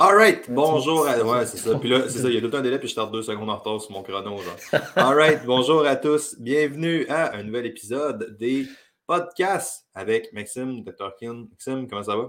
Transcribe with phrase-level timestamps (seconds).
[0.00, 1.18] All right, bonjour à...
[1.24, 1.76] Ouais, c'est ça.
[1.76, 3.50] Puis là, c'est ça, il y a tout un délai, puis je starte deux secondes
[3.50, 4.36] en retard sur mon chrono.
[4.36, 4.80] Genre.
[4.94, 6.36] All right, bonjour à tous.
[6.38, 8.68] Bienvenue à un nouvel épisode des
[9.08, 11.48] podcasts avec Maxime de Turkin.
[11.50, 12.28] Maxime, comment ça va?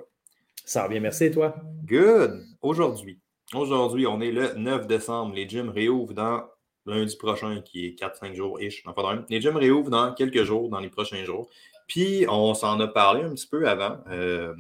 [0.66, 1.58] Ça va bien, merci et toi?
[1.86, 2.44] Good.
[2.64, 3.20] Aujourd'hui,
[3.54, 5.36] aujourd'hui, on est le 9 décembre.
[5.36, 6.46] Les gyms réouvrent dans
[6.88, 8.84] lundi prochain, qui est 4-5 jours-ish.
[9.30, 11.48] Les gyms réouvrent dans quelques jours, dans les prochains jours.
[11.88, 14.00] Puis, on s'en a parlé un petit peu avant.
[14.10, 14.56] Euh,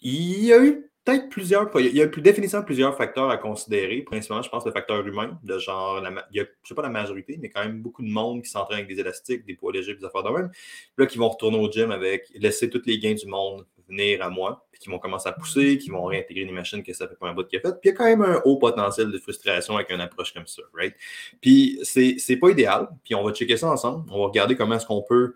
[0.00, 1.70] il y a eu peut-être plusieurs.
[1.78, 4.02] Il y a plus définitivement plusieurs facteurs à considérer.
[4.02, 6.82] Principalement, je pense, le facteur humain, de genre, la, il y a, je sais pas
[6.82, 9.72] la majorité, mais quand même beaucoup de monde qui s'entraîne avec des élastiques, des poids
[9.72, 10.50] légers, des affaires de même.
[10.98, 14.30] là, qui vont retourner au gym avec laisser tous les gains du monde venir à
[14.30, 17.14] moi, puis qui vont commencer à pousser, qui vont réintégrer des machines que ça fait
[17.14, 17.60] pas un bout de fait.
[17.60, 20.46] Puis il y a quand même un haut potentiel de frustration avec une approche comme
[20.46, 20.94] ça, right?
[21.40, 22.88] Puis c'est pas idéal.
[23.04, 24.10] Puis on va checker ça ensemble.
[24.10, 25.34] On va regarder comment est-ce qu'on peut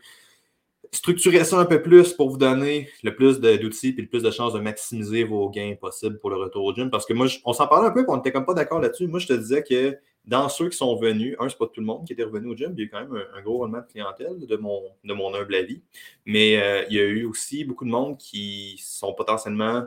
[0.96, 4.30] structurer ça un peu plus pour vous donner le plus d'outils et le plus de
[4.30, 6.91] chances de maximiser vos gains possibles pour le retour au gym.
[6.91, 9.06] Parce que moi, on s'en parlait un peu, on n'était comme pas d'accord là-dessus.
[9.06, 11.87] Moi, je te disais que dans ceux qui sont venus, un, c'est pas tout le
[11.87, 13.79] monde qui était revenu au gym, il y a eu quand même un, gros roulement
[13.79, 15.82] de clientèle de mon, de mon humble avis.
[16.24, 19.84] Mais euh, il y a eu aussi beaucoup de monde qui sont potentiellement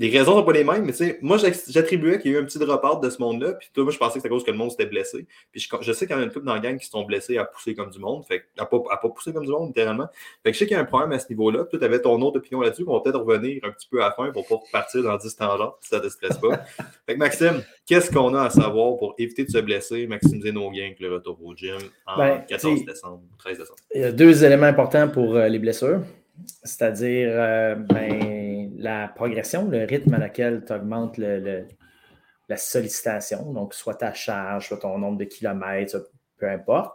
[0.00, 2.42] les raisons sont pas les mêmes, mais tu sais, moi, j'attribuais qu'il y a eu
[2.42, 3.52] un petit repart de ce monde-là.
[3.52, 5.26] Puis toi, moi, je pensais que c'était à cause que le monde s'était blessé.
[5.52, 7.04] Puis je, sais qu'il y en a une couple dans la gang qui se sont
[7.04, 8.24] blessés à pousser comme du monde.
[8.24, 10.08] Fait à pas, à pas pousser comme du monde, littéralement.
[10.42, 11.64] Fait que je sais qu'il y a un problème à ce niveau-là.
[11.64, 12.84] Toi, tu avais ton autre opinion là-dessus.
[12.86, 15.36] On va peut-être revenir un petit peu à la fin pour pas repartir dans 10
[15.36, 16.64] tangents si ça ne te stresse pas.
[17.06, 20.70] fait que Maxime, qu'est-ce qu'on a à savoir pour éviter de se blesser, maximiser nos
[20.70, 22.16] gains avec le retour au gym en
[22.48, 23.78] 14 ben, décembre, 13 décembre?
[23.94, 26.00] Il y a deux éléments importants pour euh, les blessures.
[26.46, 33.94] C'est-à-dire, euh, ben, la progression, le rythme à laquelle tu augmentes la sollicitation, donc soit
[33.94, 36.94] ta charge, soit ton nombre de kilomètres, peu importe,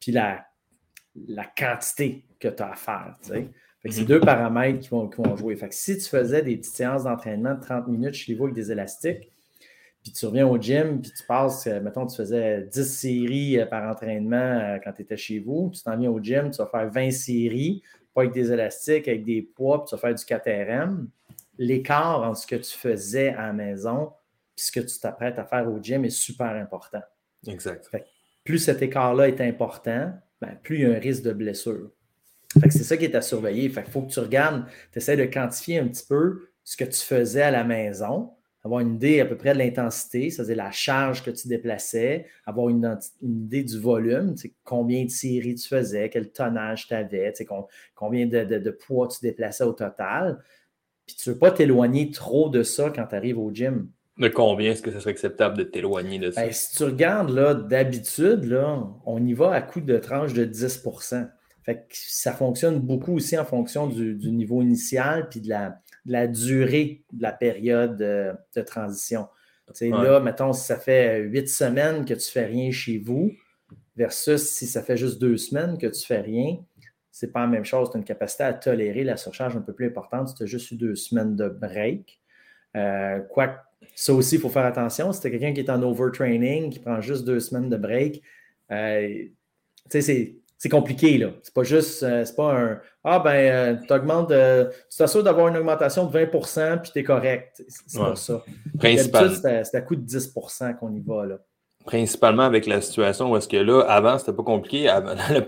[0.00, 0.46] puis la,
[1.28, 3.14] la quantité que tu as à faire.
[3.22, 4.06] c'est mhm.
[4.06, 5.56] deux paramètres qui vont, jouer.
[5.56, 8.72] Fait si tu faisais des petites séances d'entraînement de 30 minutes chez vous avec des
[8.72, 9.30] élastiques,
[10.02, 13.66] puis tu reviens au gym, puis tu passes, euh, mettons, tu faisais 10 séries euh,
[13.66, 16.88] par entraînement quand tu étais chez vous, tu t'en viens au gym, tu vas faire
[16.88, 17.82] 20 séries,
[18.16, 21.06] pas avec des élastiques, avec des poids, puis tu vas faire du 4RM
[21.58, 24.12] l'écart entre ce que tu faisais à la maison
[24.56, 27.02] et ce que tu t'apprêtes à faire au gym est super important.
[27.46, 27.90] Exact.
[28.44, 31.90] plus cet écart-là est important, ben, plus il y a un risque de blessure.
[32.62, 33.64] c'est ça qui est à surveiller.
[33.64, 37.00] Il faut que tu regardes, tu essaies de quantifier un petit peu ce que tu
[37.00, 38.32] faisais à la maison,
[38.66, 42.68] avoir une idée à peu près de l'intensité, c'est-à-dire la charge que tu déplaçais, avoir
[42.68, 44.34] une, idée du volume,
[44.64, 47.32] combien de séries tu faisais, quel tonnage tu avais,
[47.94, 50.42] combien de, de, poids tu déplaçais au total.
[51.06, 53.88] Puis tu ne veux pas t'éloigner trop de ça quand tu arrives au gym.
[54.18, 56.42] De combien est-ce que ce serait acceptable de t'éloigner de ça?
[56.42, 60.44] Ben, si tu regardes, là, d'habitude, là, on y va à coup de tranche de
[60.44, 60.82] 10
[61.62, 67.04] fait ça fonctionne beaucoup aussi en fonction du, niveau initial puis de la, la, durée
[67.12, 69.28] de la période euh, de, transition.
[69.80, 73.32] Là, mettons, si ça fait huit semaines que tu ne fais rien chez vous,
[73.96, 76.58] versus si ça fait juste deux semaines que tu ne fais rien,
[77.10, 77.90] c'est pas la même chose.
[77.90, 80.46] Tu as une capacité à tolérer la surcharge un peu plus importante si tu as
[80.46, 82.20] juste eu deux semaines de break.
[82.76, 83.62] Euh, quoi,
[83.94, 85.12] ça aussi, il faut faire attention.
[85.12, 88.22] Si tu quelqu'un qui est en overtraining, qui prend juste deux semaines de break,
[88.70, 89.24] euh,
[89.88, 90.36] c'est
[90.70, 91.28] compliqué, là.
[91.42, 95.56] C'est pas juste, euh, c'est pas un Ah, ben, tu augmentes, tu t'assures d'avoir une
[95.56, 97.62] augmentation de 20% puis tu es correct.
[97.68, 98.42] C'est pas ça.
[98.80, 101.38] C'est à coup de 10% qu'on y va, là
[101.86, 104.92] principalement avec la situation où est-ce que là, avant, c'était pas compliqué.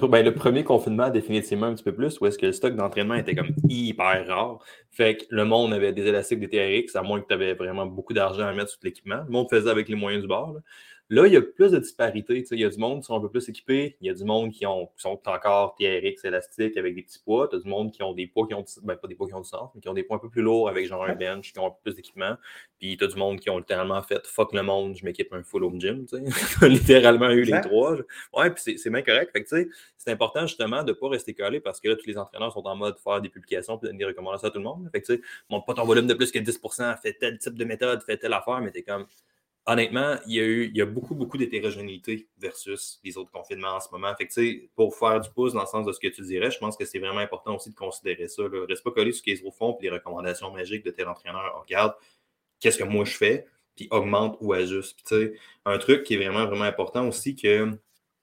[0.08, 3.14] Ben, le, premier confinement, définitivement un petit peu plus, où est-ce que le stock d'entraînement
[3.14, 4.58] était comme hyper rare.
[4.90, 7.84] Fait que le monde avait des élastiques, des TRX, à moins que tu avais vraiment
[7.84, 9.22] beaucoup d'argent à mettre sur l'équipement.
[9.26, 10.54] Le monde faisait avec les moyens du bord.
[10.54, 10.60] Là,
[11.10, 12.44] il y a plus de disparités.
[12.50, 13.96] Il y a du monde qui sont un peu plus équipés.
[14.00, 17.48] Il y a du monde qui, ont, sont encore TRX élastiques avec des petits poids.
[17.48, 19.34] Tu as du monde qui ont des poids qui ont, ben, pas des poids qui
[19.34, 21.14] ont du sens, mais qui ont des poids un peu plus lourds avec genre un
[21.14, 22.36] bench, qui ont un peu plus d'équipement.
[22.78, 25.42] Puis tu as du monde qui ont littéralement fait fuck le monde, je m'équipe un
[25.42, 26.04] full home gym.
[26.62, 27.96] littéralement eu les trois.
[28.34, 29.32] Ouais, puis c'est bien correct.
[29.32, 32.18] Fait que c'est important justement de ne pas rester collé parce que là, tous les
[32.18, 34.88] entraîneurs sont en mode faire des publications et donner des recommandations à tout le monde.
[34.92, 37.54] Fait que tu sais, monte pas ton volume de plus que 10% fais tel type
[37.54, 39.06] de méthode, fais telle affaire, mais tu es comme
[39.68, 43.76] honnêtement, il y a eu il y a beaucoup, beaucoup d'hétérogénéité versus les autres confinements
[43.76, 44.12] en ce moment.
[44.16, 46.58] Fait que, pour faire du pouce dans le sens de ce que tu dirais, je
[46.58, 48.42] pense que c'est vraiment important aussi de considérer ça.
[48.68, 51.60] Reste pas collé sur ce qu'ils font et les recommandations magiques de tel entraîneur.
[51.60, 51.94] regarde,
[52.60, 55.00] qu'est-ce que moi je fais, puis augmente ou ajuste.
[55.04, 55.32] Puis,
[55.66, 57.78] un truc qui est vraiment, vraiment important aussi que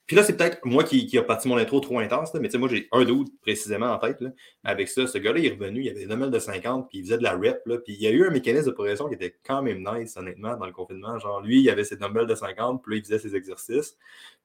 [0.07, 2.51] puis là, c'est peut-être moi qui, qui a parti mon intro trop intense, mais tu
[2.51, 4.21] sais, moi, j'ai un doute précisément en tête.
[4.21, 4.29] Là,
[4.63, 7.05] avec ça, ce gars-là, il est revenu, il avait des dumbbells de 50, puis il
[7.05, 7.61] faisait de la rep.
[7.65, 10.15] Là, puis il y a eu un mécanisme de progression qui était quand même nice,
[10.15, 11.17] honnêtement, dans le confinement.
[11.17, 13.97] Genre, lui, il avait ses dumbbells de 50, puis là, il faisait ses exercices.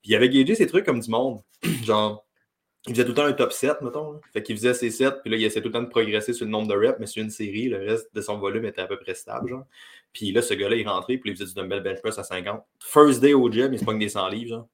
[0.02, 1.42] Puis il avait gagé ses trucs comme du monde.
[1.84, 2.24] Genre,
[2.86, 4.18] il faisait tout le temps un top 7, mettons.
[4.32, 6.46] Fait qu'il faisait ses 7, puis là, il essayait tout le temps de progresser sur
[6.46, 8.86] le nombre de reps, mais sur une série, le reste de son volume était à
[8.86, 9.66] peu près stable, genre.
[10.14, 12.62] Puis là, ce gars-là, il rentrait, puis il faisait du dumbbell bench press à 50.
[12.80, 14.68] First day au gym, il se pogne des 100 livres, genre.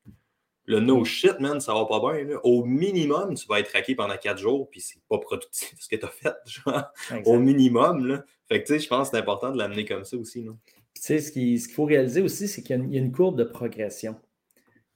[0.66, 2.24] Le no shit, man, ça va pas bien.
[2.24, 2.40] Là.
[2.44, 5.96] Au minimum, tu vas être raqué pendant 4 jours, puis c'est pas productif ce que
[5.96, 6.92] tu as fait, genre.
[7.24, 8.24] Au minimum, là.
[8.48, 10.56] Fait que, tu sais, je pense que c'est important de l'amener comme ça aussi, non?
[10.94, 14.16] Tu sais, ce qu'il faut réaliser aussi, c'est qu'il y, a une courbe de progression.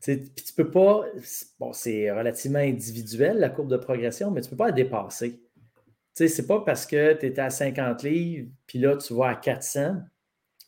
[0.01, 1.05] Puis tu peux pas,
[1.59, 5.33] bon, c'est relativement individuel la courbe de progression, mais tu peux pas la dépasser.
[5.33, 5.41] Tu
[6.15, 9.35] sais, c'est pas parce que tu étais à 50 livres, puis là, tu vas à
[9.35, 9.97] 400,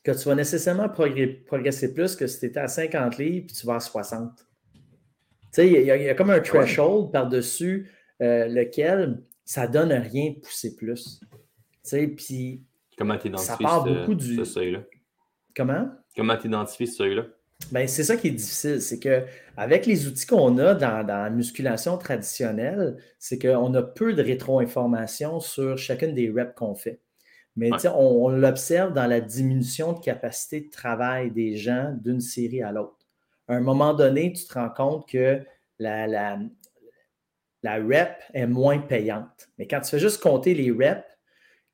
[0.04, 3.66] que tu vas nécessairement progresser plus que si tu étais à 50 livres, puis tu
[3.66, 4.46] vas à 60.
[5.52, 7.90] Tu sais, il y, a comme un threshold par-dessus
[8.22, 11.20] euh, lequel ça donne rien de pousser plus.
[11.20, 11.38] Tu
[11.82, 12.62] sais, puis.
[12.96, 14.44] Comment tu identifies ça part beaucoup du...
[14.44, 14.84] seuil-là?
[15.54, 15.90] Comment?
[16.16, 17.25] Comment tu identifies ce seuil-là?
[17.70, 21.96] Ben, c'est ça qui est difficile, c'est qu'avec les outils qu'on a dans, la musculation
[21.96, 27.00] traditionnelle, c'est qu'on a peu de rétro-information sur chacune des reps qu'on fait.
[27.54, 32.72] Mais on, l'observe dans la diminution de capacité de travail des gens d'une série à
[32.72, 33.01] l'autre.
[33.49, 35.44] À un moment donné, tu te rends compte que
[35.79, 36.39] la, la,
[37.62, 39.50] la rep est moins payante.
[39.59, 41.05] Mais quand tu fais juste compter les reps,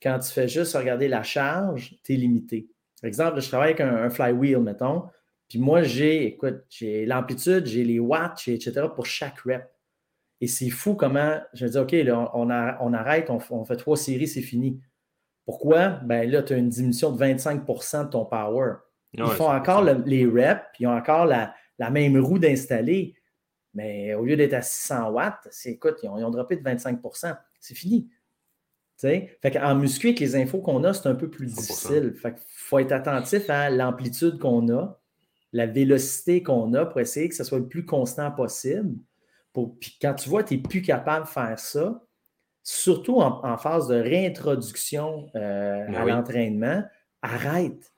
[0.03, 2.69] quand tu fais juste regarder la charge, tu es limité.
[3.00, 5.05] Par exemple, je travaille avec un flywheel, mettons.
[5.49, 8.87] Puis moi, j'ai, écoute, j'ai l'amplitude, j'ai les watts, etc.
[8.94, 9.64] pour chaque rep.
[10.41, 14.29] Et c'est fou comment, je me dis, OK, là, on, arrête, on, fait trois séries,
[14.29, 14.81] c'est fini.
[15.44, 16.00] Pourquoi?
[16.05, 18.75] Ben là, tu as une diminution de 25% de ton power.
[19.14, 21.55] Ils font encore les reps, ils ont encore la,
[21.90, 23.14] même roue d'installer.
[23.75, 27.75] Mais au lieu d'être à 600 watts, c'est, écoute, ils ont, droppé de 25% C'est
[27.75, 28.08] fini.
[29.00, 32.14] Fait qu'en muscu, avec les infos qu'on a, c'est un peu plus difficile.
[32.14, 34.99] Fait qu'il faut être attentif à l'amplitude qu'on a
[35.52, 38.96] la vélocité qu'on a pour essayer que ça soit le plus constant possible.
[39.52, 42.04] puis quand tu vois que tu n'es plus capable de faire ça,
[42.62, 46.82] surtout en, phase de réintroduction euh, ben à l'entraînement,
[47.22, 47.93] arrête.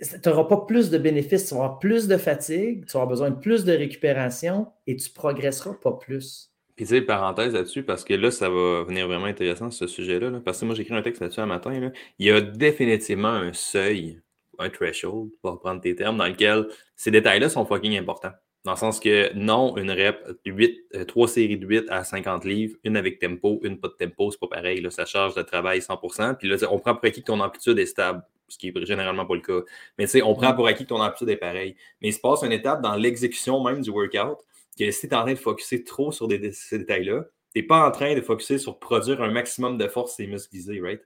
[0.00, 3.30] Tu n'auras pas plus de bénéfices, tu vas avoir plus de fatigue, tu auras besoin
[3.30, 6.50] de plus de récupération et tu progresseras pas plus.
[6.76, 10.32] Puis, tu sais, parenthèse là-dessus, parce que là, ça va venir vraiment intéressant, ce sujet-là.
[10.44, 11.92] parce que moi, j'ai écrit un texte là-dessus un matin.
[12.18, 14.20] Il y a définitivement un seuil
[14.58, 18.32] un threshold, pour reprendre tes termes, dans lequel ces détails-là sont fucking importants.
[18.64, 22.44] Dans le sens que non, une rep, 8, 3 euh, séries de 8 à 50
[22.46, 24.80] livres, une avec tempo, une pas de tempo, c'est pas pareil.
[24.80, 26.36] Là, ça charge de travail 100%.
[26.36, 29.26] Puis là, on prend pour acquis que ton amplitude est stable, ce qui est généralement
[29.26, 29.60] pas le cas.
[29.98, 31.76] Mais tu sais, on prend pour acquis que ton amplitude est pareil.
[32.00, 34.38] Mais il se passe une étape dans l'exécution même du workout
[34.78, 37.24] que si tu es en train de focuser trop sur ces détails-là,
[37.54, 40.56] tu n'es pas en train de focuser sur produire un maximum de force et muscles
[40.82, 41.00] right?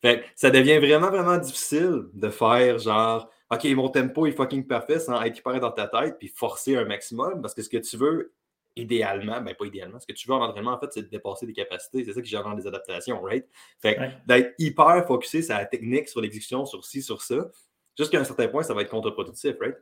[0.00, 4.98] Fait ça devient vraiment, vraiment difficile de faire genre, OK, mon tempo est fucking parfait
[4.98, 7.96] sans être hyper dans ta tête puis forcer un maximum parce que ce que tu
[7.96, 8.32] veux,
[8.76, 11.46] idéalement, ben pas idéalement, ce que tu veux en entraînement, en fait, c'est de dépasser
[11.46, 12.04] des capacités.
[12.04, 13.46] C'est ça qui gère des adaptations, right?
[13.80, 17.50] Fait d'être hyper focusé sur la technique, sur l'exécution, sur ci, sur ça,
[17.98, 19.76] jusqu'à un certain point, ça va être contre-productif, right?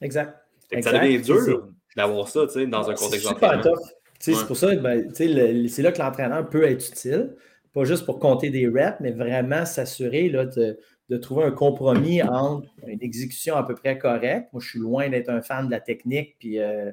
[0.00, 0.36] Exact.
[0.80, 3.74] Ça devient dur d'avoir ça, tu sais, dans un contexte d'entraînement.
[4.18, 7.34] C'est pour ça, ben, c'est là que l'entraîneur peut être utile
[7.72, 10.78] pas juste pour compter des reps, mais vraiment s'assurer de,
[11.08, 14.52] de, trouver un compromis entre une exécution à peu près correcte.
[14.52, 16.90] Moi, je suis loin d'être un fan de la technique, puis euh,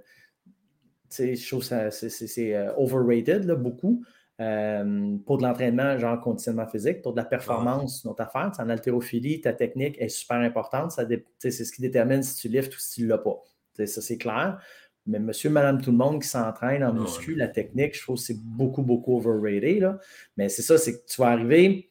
[1.11, 4.03] je trouve que c'est euh, overrated, là, beaucoup.
[4.39, 8.51] Euh, pour de l'entraînement, genre conditionnement physique, pour de la performance, notre affaire.
[8.59, 10.91] En haltérophilie, ta technique est super importante.
[11.39, 13.43] C'est ce qui détermine si tu liftes ou si tu ne l'as pas.
[13.85, 14.59] ça, c'est clair.
[15.07, 18.21] Mais monsieur, madame, tout le monde qui s'entraîne en muscu, la technique, je trouve que
[18.21, 19.79] c'est beaucoup, beaucoup overrated.
[19.79, 19.99] Là.
[20.35, 21.89] Mais c'est ça, c'est que tu vas arriver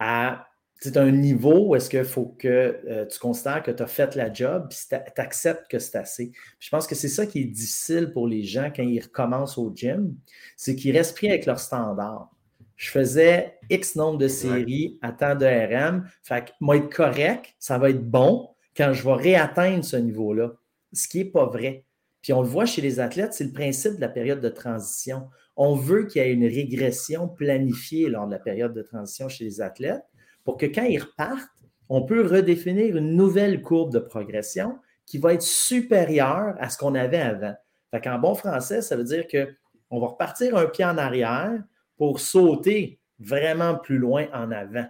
[0.00, 0.48] à
[0.96, 4.32] un niveau où est-ce qu'il faut que euh, tu considères que tu as fait la
[4.32, 6.32] job, puis tu acceptes que c'est assez.
[6.58, 9.72] je pense que c'est ça qui est difficile pour les gens quand ils recommencent au
[9.74, 10.14] gym,
[10.56, 12.30] c'est qu'ils restent pris avec leur standard.
[12.76, 17.54] Je faisais X nombre de séries à temps de RM, fait que moi être correct,
[17.58, 20.52] ça va être bon quand je vais réatteindre ce niveau-là.
[20.92, 21.84] Ce qui n'est pas vrai.
[22.20, 25.28] Puis on le voit chez les athlètes, c'est le principe de la période de transition.
[25.56, 29.44] On veut qu'il y ait une régression planifiée lors de la période de transition chez
[29.44, 30.04] les athlètes
[30.44, 31.50] pour que quand ils repartent,
[31.88, 36.94] on peut redéfinir une nouvelle courbe de progression qui va être supérieure à ce qu'on
[36.94, 37.54] avait avant.
[37.90, 41.62] Fait qu'en bon français, ça veut dire qu'on va repartir un pied en arrière
[41.96, 44.86] pour sauter vraiment plus loin en avant.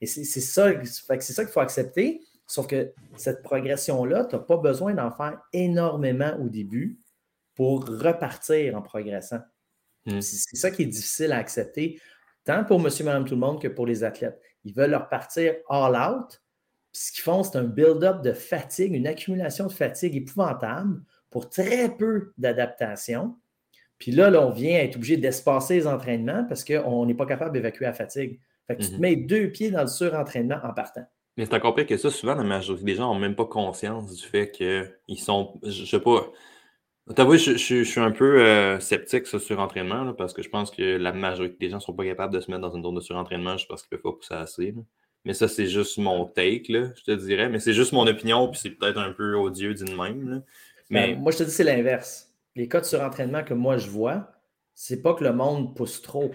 [0.00, 2.20] Et c'est ça, c'est ça qu'il faut accepter.
[2.46, 7.00] Sauf que cette progression-là, tu n'as pas besoin d'en faire énormément au début
[7.54, 9.40] pour repartir en progressant.
[10.04, 10.20] Hmm.
[10.20, 11.98] C'est ça qui est difficile à accepter,
[12.44, 14.38] tant pour monsieur, madame, tout le monde que pour les athlètes.
[14.64, 16.40] Ils veulent repartir all out.
[16.96, 21.88] ce qu'ils font, c'est un build-up de fatigue, une accumulation de fatigue épouvantable pour très
[21.96, 23.36] peu d'adaptation.
[23.98, 27.52] Puis là, là, on vient être obligé d'espacer les entraînements parce qu'on n'est pas capable
[27.52, 28.38] d'évacuer la fatigue.
[28.66, 29.00] Fait que tu te Mhm.
[29.00, 31.04] mets deux pieds dans le surentraînement en partant.
[31.36, 32.10] Mais c'est encore pire que ça.
[32.10, 35.58] Souvent, la majorité des gens n'ont même pas conscience du fait qu'ils sont.
[35.64, 36.30] Je je sais pas.
[37.14, 40.42] T'avoue, je, je- je suis un peu euh, sceptique sur le surentraînement là, parce que
[40.42, 42.74] je pense que la majorité des gens ne sont pas capables de se mettre dans
[42.74, 44.72] une zone de surentraînement juste parce qu'ils ne peuvent pas pousser assez.
[44.72, 44.80] là.
[45.26, 47.48] Mais ça, c'est juste mon take, là, je te dirais.
[47.50, 50.28] Mais c'est juste mon opinion, puis c'est peut-être un peu odieux d'une même.
[50.30, 50.42] là.
[50.90, 52.32] Mais Mais Ben, moi, je te dis, c'est l'inverse.
[52.56, 54.32] Les cas de surentraînement que moi, je vois,
[54.74, 56.30] c'est pas que le monde pousse trop.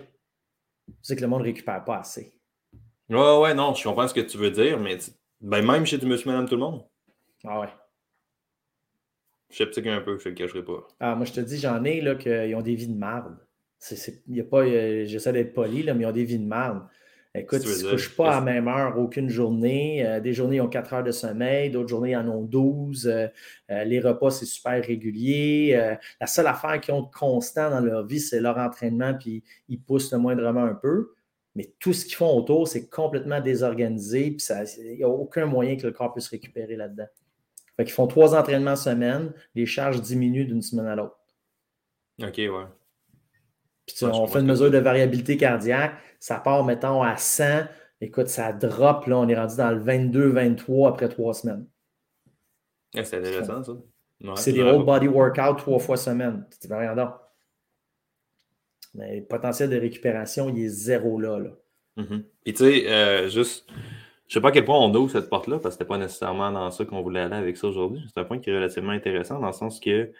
[1.02, 2.34] C'est que le monde récupère pas assez.
[3.10, 4.98] ouais, ouais, non, je comprends ce que tu veux dire, mais
[5.42, 6.86] ben, même chez du monsieur, madame, tout le monde,
[7.44, 7.70] Ah ouais.
[9.50, 10.88] Sceptique un peu, je ne le cacherai pas.
[11.00, 13.38] Ah, moi, je te dis, j'en ai là, qui ont des vies de marde.
[13.78, 16.46] C'est, y a pas, euh, j'essaie d'être poli, là, mais ils ont des vies de
[16.46, 16.82] marde.
[17.36, 20.06] Écoute, ils ne se couchent pas à la même heure aucune journée.
[20.06, 23.08] Euh, des journées, ils ont 4 heures de sommeil, d'autres journées, ils en ont 12.
[23.08, 23.28] Euh,
[23.86, 25.74] les repas, c'est super régulier.
[25.76, 29.44] Euh, la seule affaire qu'ils ont de constant dans leur vie, c'est leur entraînement, puis
[29.68, 31.12] ils poussent le moindrement un peu.
[31.54, 34.46] Mais tout ce qu'ils font autour, c'est complètement désorganisé, puis
[34.80, 37.08] il n'y a aucun moyen que le corps puisse récupérer là-dedans.
[37.80, 41.18] Fait qu'ils font trois entraînements semaine, les charges diminuent d'une semaine à l'autre.
[42.22, 42.50] Ok, ouais.
[43.86, 47.68] Puis tu Ouais, on fait une mesure de variabilité cardiaque, ça part, mettons, à 100.
[48.02, 51.66] Écoute, ça drop, là, on est rendu dans le 22-23 après trois semaines.
[52.94, 53.72] Ouais, c'est intéressant, ça.
[53.72, 56.46] Ouais, c'est des pas- body workout trois fois semaine.
[56.52, 57.14] Tu dis, rien.
[58.94, 61.40] Mais le potentiel de récupération, il est zéro là.
[61.40, 61.52] là.
[61.96, 62.26] Mhm.
[62.44, 63.70] Puis tu sais, euh, juste,
[64.30, 66.52] je sais pas à quel point on ouvre cette porte-là, parce que c'était pas nécessairement
[66.52, 68.02] dans ça qu'on voulait aller avec ça aujourd'hui.
[68.08, 70.12] C'est un point qui est relativement intéressant dans le sens que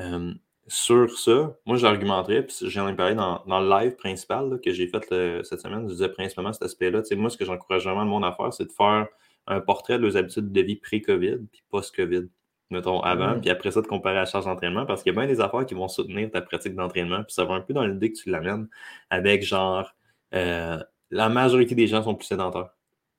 [0.00, 0.34] euh,
[0.66, 4.72] sur ça, moi j'argumenterais, puis j'en ai parlé dans, dans le live principal là, que
[4.72, 7.02] j'ai fait euh, cette semaine, je disais principalement cet aspect-là.
[7.02, 9.06] Tu sais, moi, ce que j'encourage vraiment le monde à faire, c'est de faire
[9.46, 12.28] un portrait de leurs habitudes de vie pré-COVID puis post-COVID.
[12.70, 13.40] Mettons avant, Mm.
[13.42, 15.40] puis après ça, de comparer à la charge d'entraînement, parce qu'il y a bien des
[15.40, 18.18] affaires qui vont soutenir ta pratique d'entraînement, puis ça va un peu dans l'idée que
[18.18, 18.68] tu l'amènes
[19.08, 19.94] avec genre
[20.34, 22.75] euh, la majorité des gens sont plus sédentaires.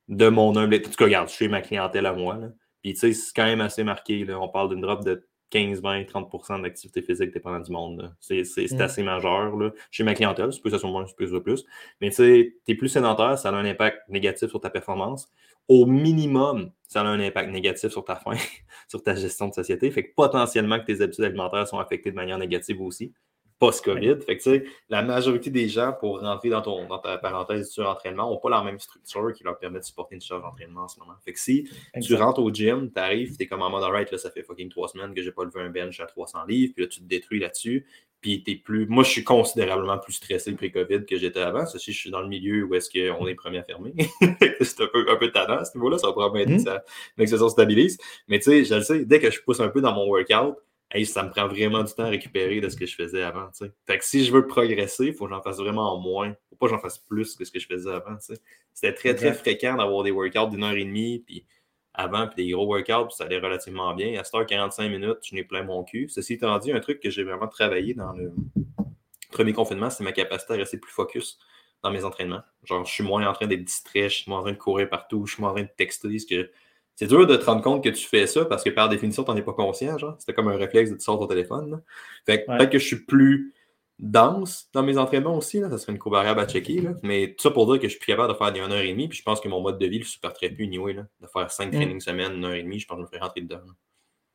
[0.07, 0.75] De mon humble.
[0.75, 2.35] En tout cas, regarde, je suis ma clientèle à moi.
[2.37, 2.47] Là.
[2.81, 4.23] Puis, tu sais, c'est quand même assez marqué.
[4.23, 4.39] Là.
[4.39, 8.13] On parle d'une drop de 15, 20, 30% d'activité physique dépendant du monde.
[8.19, 8.81] c'est Mm.
[8.81, 9.55] assez majeur.
[9.55, 9.71] Là.
[9.91, 11.65] Chez ma clientèle, c'est plus ça soit moins, c'est plus ça plus.
[12.01, 15.29] Mais tu sais, tu es plus sédentaire, ça a un impact négatif sur ta performance.
[15.69, 18.31] Au minimum, ça a un impact négatif sur ta faim,
[18.87, 19.89] sur ta gestion de société.
[19.91, 23.13] Fait que potentiellement que tes habitudes alimentaires sont affectées de manière négative aussi,
[23.59, 24.17] post-COVID.
[24.25, 27.69] Fait que tu sais, la majorité des gens, pour rentrer dans, ton, dans ta parenthèse
[27.69, 30.83] sur l'entraînement, n'ont pas la même structure qui leur permet de supporter une charge d'entraînement
[30.83, 31.15] en ce moment.
[31.23, 31.69] Fait que si
[32.01, 34.43] tu rentres au gym, tu arrives, tu es comme en mode alright, là, ça fait
[34.43, 36.99] fucking trois semaines que j'ai pas levé un bench à 300 livres, puis là, tu
[36.99, 37.85] te détruis là-dessus.
[38.19, 38.87] Puis t'es plus.
[38.87, 41.67] Moi, je suis considérablement plus stressé pré-COVID que j'étais avant.
[41.67, 43.93] Ceci, je suis dans le milieu où est-ce qu'on est premier à fermer.
[44.61, 45.99] c'est un peu, un peu tannant à ce niveau-là.
[45.99, 46.59] Ça va probablement aider Mm.
[46.59, 46.83] ça,
[47.17, 47.97] que ça se stabilise.
[48.27, 50.55] Mais tu sais, je le sais, dès que je pousse un peu dans mon workout,
[50.91, 53.49] hey, ça me prend vraiment du temps à récupérer de ce que je faisais avant.
[53.85, 56.33] Fait que si je veux progresser, il faut que j'en fasse vraiment moins.
[56.49, 58.17] Faut pas que j'en fasse plus que ce que je faisais avant.
[58.73, 61.45] C'était très, très fréquent d'avoir des workouts d'une heure et demie, puis
[61.93, 64.19] avant, puis des gros workouts, puis ça allait relativement bien.
[64.19, 66.07] À cette heure 45 minutes, je n'ai plein mon cul.
[66.09, 68.31] Ceci étant dit, un truc que j'ai vraiment travaillé dans le
[69.31, 71.39] premier confinement, c'est ma capacité à rester plus focus
[71.83, 72.41] dans mes entraînements.
[72.63, 74.89] Genre, je suis moins en train d'être distrait, je suis moins en train de courir
[74.89, 76.19] partout, je suis moins en train de texter.
[76.19, 76.51] ce que...
[76.99, 79.31] C'est dur de te rendre compte que tu fais ça parce que par définition, tu
[79.31, 79.97] n'en es pas conscient.
[79.97, 80.15] Genre.
[80.19, 81.69] C'était comme un réflexe de te sortir ton téléphone.
[81.71, 81.81] là.
[82.25, 82.57] Fait que Ouais.
[82.57, 83.53] peut-être que je suis plus
[83.99, 85.59] dense dans mes entraînements aussi.
[85.59, 85.69] Là.
[85.69, 86.81] Ça serait une co-variable à checker.
[86.81, 86.91] Là.
[87.03, 89.07] Mais tout ça pour dire que je suis plus capable de faire des 1h30.
[89.09, 90.93] Puis je pense que mon mode de vie le supporterait plus anyway.
[90.93, 91.03] Là.
[91.21, 91.75] De faire 5 Mm.
[91.75, 93.59] trainings semaine, 1h30, je pense que je me ferais rentrer dedans.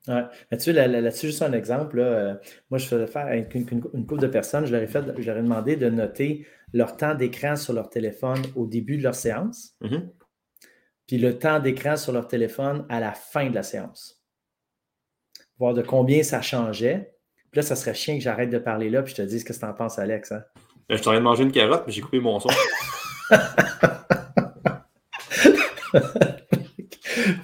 [0.08, 0.22] Ouais.
[0.50, 1.98] Mais tu sais, là- là- là-dessus, juste un exemple.
[1.98, 2.34] là, euh,
[2.70, 5.04] moi, je faisais faire avec une, une, une couple de personnes, je leur, ai fait,
[5.16, 9.02] je leur ai demandé de noter leur temps d'écran sur leur téléphone au début de
[9.04, 10.08] leur séance, Mhm.
[11.12, 14.24] Puis le temps d'écran sur leur téléphone à la fin de la séance.
[15.58, 17.12] Voir de combien ça changeait.
[17.50, 19.44] Puis là, ça serait chiant que j'arrête de parler là, puis je te dise ce
[19.44, 20.32] que tu en penses, Alex.
[20.32, 20.42] hein.
[20.88, 22.48] Là, Je suis en train de manger une carotte, puis j'ai coupé mon son.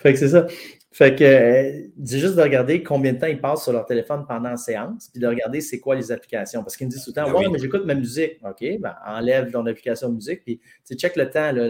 [0.00, 0.46] fait que c'est ça.
[0.90, 4.25] Fait que euh, dis juste de regarder combien de temps ils passent sur leur téléphone
[4.26, 6.62] pendant la séance, puis de regarder c'est quoi les applications.
[6.62, 7.52] Parce qu'ils me disent tout le temps, Ben ouais, oui.
[7.52, 8.38] mais j'écoute ma musique.
[8.48, 11.68] OK, ben enlève ton application de musique, puis tu sais, check le temps, là,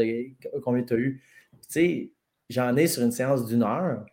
[0.63, 1.21] combien tu as eu.
[1.71, 2.13] Tu sais,
[2.49, 4.05] j'en ai sur une séance d'une heure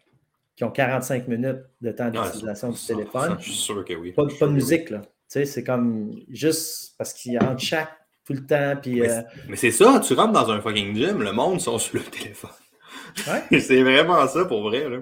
[0.56, 3.38] qui ont 45 minutes de temps d'utilisation du téléphone.
[3.40, 4.12] Je suis sûr que oui.
[4.14, 4.56] Pas, sûr de oui.
[4.56, 5.02] musique, là.
[5.02, 7.92] Tu sais, c'est comme juste parce qu'il y a chaque
[8.26, 9.02] tout le temps, puis.
[9.02, 11.96] Mais euh, Mais c'est ça, tu rentres dans un fucking gym, le monde sont sur
[11.96, 12.52] le téléphone.
[13.28, 13.60] Ouais.
[13.60, 14.90] c'est vraiment ça pour vrai.
[14.90, 15.00] Là.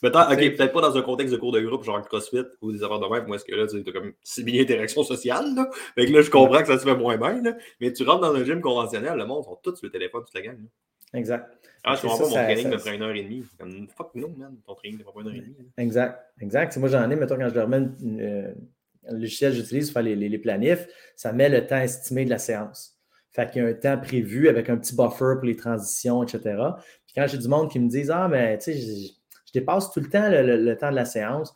[0.00, 2.82] Peut-être, ok, peut-être pas dans un contexte de cours de groupe, genre CrossFit ou des
[2.82, 5.54] affaires de même, où est-ce que là, tu as comme 6000 interactions sociales.
[5.54, 5.70] Là.
[5.94, 7.40] Fait que là, je comprends que ça se fait moins bien.
[7.40, 7.54] Là.
[7.80, 10.34] Mais tu rentres dans un gym conventionnel, le monde sont tous sur le téléphone, toute
[10.34, 10.58] la gang.
[10.58, 10.68] là.
[11.14, 11.50] Exact.
[11.82, 13.44] Ah, je comprends pas, mon ça- training ça- me prend une heure et demie.
[13.58, 15.56] Comme, fuck non, man, ton training ne prend pas une heure et demie.
[15.58, 15.64] là.
[15.82, 16.76] Exact, exact.
[16.78, 18.54] Moi, j'en ai, mettons, quand je leur mets une,
[19.10, 22.30] le logiciel que j'utilise pour faire les, les, planifs, ça met le temps estimé de
[22.30, 22.98] la séance.
[23.30, 26.40] Fait qu'il y a un temps prévu avec un petit buffer pour les transitions, etc.
[27.04, 29.12] Puis quand j'ai du monde qui me dit Ah, mais tu sais, je,
[29.52, 31.52] dépasse tout le temps le, temps de la séance,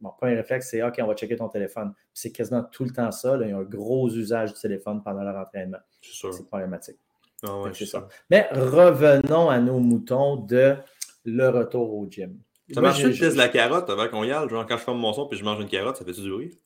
[0.00, 1.92] mon premier réflexe, c'est OK, on va checker ton téléphone.
[2.12, 3.36] c'est quasiment tout le temps ça.
[3.40, 5.78] il y a un gros usage du téléphone pendant leur entraînement.
[6.00, 6.98] C'est problématique.
[7.44, 8.06] Ah c'est ça.
[8.30, 10.76] Mais revenons à nos moutons de
[11.24, 12.38] le retour au gym.
[12.72, 14.48] Ça marche tu de la carotte avant qu'on y aille?
[14.48, 16.58] Genre, quand je ferme mon son puis je mange une carotte, ça fait-tu du bruit?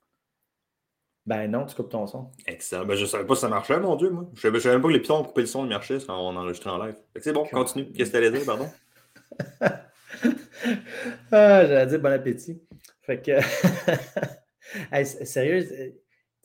[1.24, 2.30] Ben non, tu coupes ton son.
[2.46, 2.84] Excellent.
[2.84, 4.26] Ben, je ne savais pas si ça marchait, mon Dieu, moi.
[4.34, 6.16] Je ne savais, même pas que les pitons ont coupé le son de marchait quand
[6.16, 6.94] on enregistrait en live.
[7.20, 7.90] c'est bon, continue.
[7.92, 8.68] Qu'est-ce que tu allais dire, pardon?
[11.32, 12.62] ah, j'allais dire bon appétit.
[13.02, 13.40] Fait que.
[15.24, 15.66] sérieux,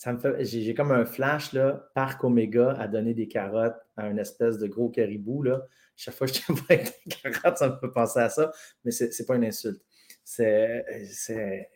[0.01, 0.43] ça me fait.
[0.43, 4.65] J'ai comme un flash, là, Parc Omega à donner des carottes à un espèce de
[4.65, 5.61] gros caribou, là.
[5.95, 8.51] Chaque fois que je te vois avec des carottes, ça me fait penser à ça,
[8.83, 9.79] mais c'est pas une insulte.
[10.23, 11.69] C'est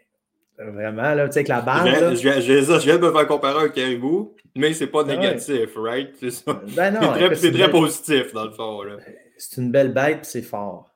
[0.58, 1.88] Vraiment, là, tu sais, avec la barbe.
[1.88, 5.20] Je viens, je, viens, de me faire comparer à un caribou, mais c'est pas ben
[5.20, 6.16] négatif, right?
[6.20, 6.64] C'est ça.
[6.76, 8.82] Ben non, c'est très, positif, dans le fond.
[9.38, 10.95] C'est une belle bête, c'est fort.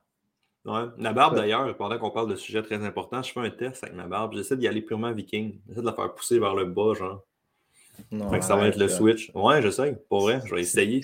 [0.66, 0.82] Ouais.
[0.98, 3.96] La barbe, d'ailleurs, pendant qu'on parle de sujet très important, je fais un test avec
[3.96, 4.34] ma barbe.
[4.34, 5.58] J'essaie d'y aller purement viking.
[5.68, 7.24] J'essaie de la faire pousser vers le bas, genre.
[8.10, 9.30] Non, ça va être le switch.
[9.34, 9.98] Ouais, je sais.
[10.08, 11.00] Pour vrai, je vais essayer.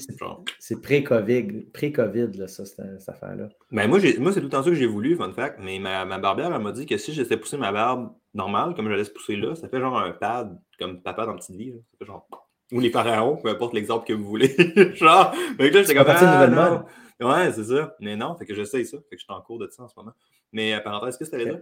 [0.59, 3.49] C'est pré-COVID, pré-COVID, ça, cette, affaire-là.
[3.71, 5.59] Ben, moi, moi c'est tout le temps ça que j'ai voulu, fun fact.
[5.61, 8.89] Mais ma, ma barbière, elle m'a dit que si j'essayais pousser ma barbe normale, comme
[8.89, 11.73] je laisse pousser là, ça fait genre un pad, comme papa dans Petite Vie.
[11.73, 12.27] Ça fait genre.
[12.73, 14.57] Ou les pharaons, peu importe l'exemple que vous voulez.
[14.95, 16.07] genre, mais là, j'étais comme.
[16.09, 16.85] Ah.
[17.21, 17.97] Ouais, c'est ça.
[18.01, 18.99] Mais non, fait que j'essaye ça.
[19.09, 20.13] Fait que je suis en cours de ça en ce moment.
[20.53, 21.59] Mais euh, parenthèse, est-ce que c'était là?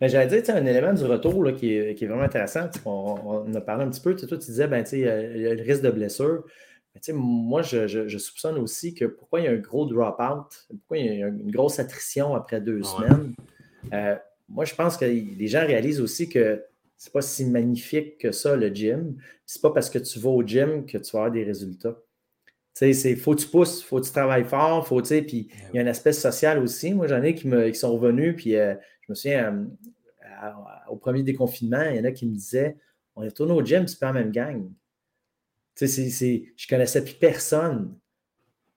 [0.00, 2.68] Ben, J'allais dire, un élément du retour là, qui, est, qui, est, vraiment intéressant.
[2.84, 4.14] On, on, a parlé un petit peu.
[4.16, 6.44] Toi, tu disais, ben, il y a le risque de blessure.
[6.94, 10.98] Ben, moi, je, je, soupçonne aussi que pourquoi il y a un gros drop-out, pourquoi
[10.98, 13.34] il y a une grosse attrition après deux semaines.
[13.92, 14.16] Euh,
[14.48, 16.62] moi, je pense que les gens réalisent aussi que
[16.96, 19.16] c'est pas si magnifique que ça, le gym.
[19.46, 21.96] C'est pas parce que tu vas au gym que tu vas avoir des résultats.
[22.74, 25.78] Tu il faut que tu pousses, faut que tu travailles fort, faut, puis il y
[25.78, 26.94] a un aspect social aussi.
[26.94, 29.68] Moi, j'en ai qui, me, qui sont revenus, puis euh, je me souviens,
[30.42, 30.50] euh,
[30.88, 32.76] au premier déconfinement, il y en a qui me disaient
[33.14, 34.70] on est retourné au gym, c'est pas la même gang.
[35.74, 37.94] Tu sais, je connaissais plus personne.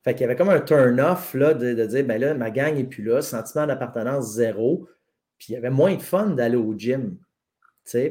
[0.04, 2.84] Fait qu'il y avait comme un turn-off de, de, dire ben là, ma gang n'est
[2.84, 4.88] plus là, sentiment d'appartenance zéro.
[5.38, 7.18] Puis il y avait moins de fun d'aller au gym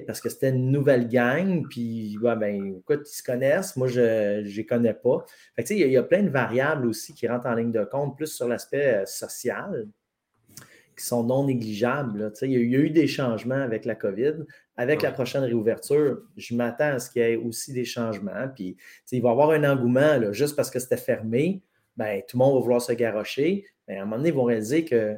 [0.07, 4.41] parce que c'était une nouvelle gang, puis ben, écoute, ils se connaissent, moi je ne
[4.41, 5.25] les connais pas.
[5.59, 8.47] il y, a plein de variables aussi qui rentrent en ligne de compte, plus sur
[8.47, 9.89] l'aspect euh, social,
[10.97, 12.33] qui sont non négligeables.
[12.43, 14.45] Il y, a eu des changements avec la COVID.
[14.77, 18.49] Avec la prochaine réouverture, je m'attends à ce qu'il y ait aussi des changements.
[18.55, 18.77] Puis
[19.13, 21.63] il va y avoir un engouement, là, juste parce que c'était fermé,
[21.97, 23.67] ben, tout le monde va vouloir se garrocher.
[23.87, 25.17] Mais à un moment donné, ils vont réaliser que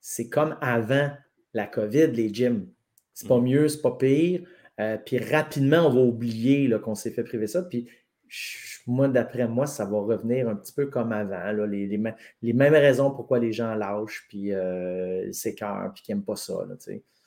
[0.00, 1.10] c'est comme avant
[1.52, 2.66] la COVID, les gyms
[3.18, 4.42] c'est pas mieux, c'est pas pire.
[4.78, 7.62] Euh, puis rapidement, on va oublier qu'on s'est fait priver ça.
[7.62, 7.88] Puis
[8.86, 11.50] moi, d'après moi, ça va revenir un petit peu comme avant.
[11.66, 16.36] les, les, mêmes raisons pourquoi les gens lâchent, puis euh, s'écœurent, puis qui n'aiment pas
[16.36, 16.64] ça.
[16.68, 16.76] Là,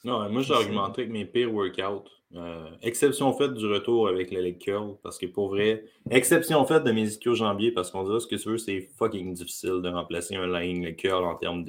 [0.06, 2.08] non, moi, j'ai argumenté avec mes pires workouts.
[2.34, 6.86] Euh, exception faite du retour avec le leg curl, parce que pour vrai, exception faite
[6.86, 10.36] de mes ischio-jambiers, parce qu'on dit ce que tu veux, c'est fucking difficile de remplacer
[10.38, 11.65] un lying leg curl en termes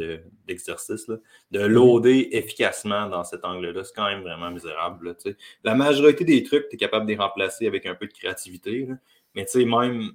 [0.46, 1.08] d'exercice.
[1.08, 1.20] de,
[1.50, 1.66] de mhm.
[1.66, 5.16] loader efficacement dans cet angle-là, c'est quand même vraiment misérable.
[5.64, 8.86] la majorité des trucs, tu es capable de les remplacer avec un peu de créativité.
[9.34, 10.12] Mais tu sais, même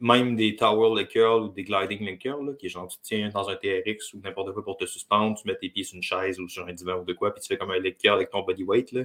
[0.00, 3.56] même des tower curl ou des gliding curl, qui est genre tu tiens dans un
[3.56, 6.48] TRX ou n'importe quoi pour te suspendre, tu mets tes pieds sur une chaise ou
[6.48, 8.64] sur un divan ou de quoi, puis tu fais comme un curl avec ton body
[8.64, 8.96] weight.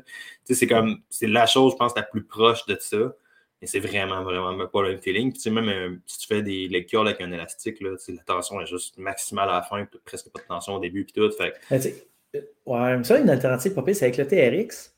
[0.46, 3.14] C'est comme, c'est la chose, je pense, la plus proche de ça.
[3.62, 5.34] Et c'est vraiment, vraiment pas le même feeling.
[5.34, 8.62] Puis, même euh, si tu fais des leg curls avec un élastique, là, la tension
[8.62, 11.32] est juste maximale à la fin, presque pas de tension au début, puis tout.
[11.32, 11.54] Fait...
[11.70, 11.82] Ben,
[12.36, 14.95] euh, ouais, ça, une alternative pas c'est avec le TRX.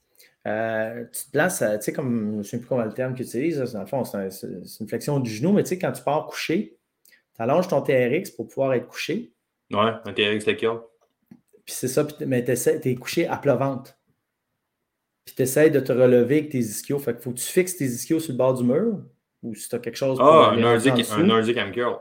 [0.47, 3.25] Euh, tu te places, tu sais, comme, je ne sais plus comment le terme qu'ils
[3.25, 4.47] utilisent, dans le fond, c'est
[4.79, 6.77] une flexion du genou, mais tu sais, quand tu pars coucher,
[7.35, 9.33] tu allonges ton TRX pour pouvoir être couché.
[9.71, 10.79] Ouais, un TRX lequel.
[11.65, 13.93] Puis c'est ça, mais tu es couché à plat ventre.
[15.25, 16.99] Puis tu essaies de te relever avec tes ischios.
[16.99, 19.01] Fait qu'il faut que tu fixes tes ischios sur le bord du mur
[19.43, 20.17] ou si tu as quelque chose.
[20.21, 21.97] Ah, un Nordic, un Nordic curl.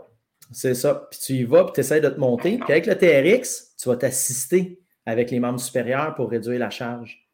[0.52, 1.08] C'est ça.
[1.10, 2.58] Puis tu y vas, puis tu essaies de te monter.
[2.58, 7.25] Puis avec le TRX, tu vas t'assister avec les membres supérieurs pour réduire la charge.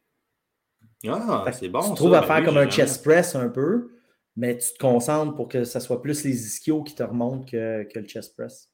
[1.07, 1.81] Ah, c'est bon.
[1.81, 3.91] Tu te trouves à faire comme un chest press un peu,
[4.35, 7.83] mais tu te concentres pour que ça soit plus les ischios qui te remontent que,
[7.83, 8.71] que le chest press.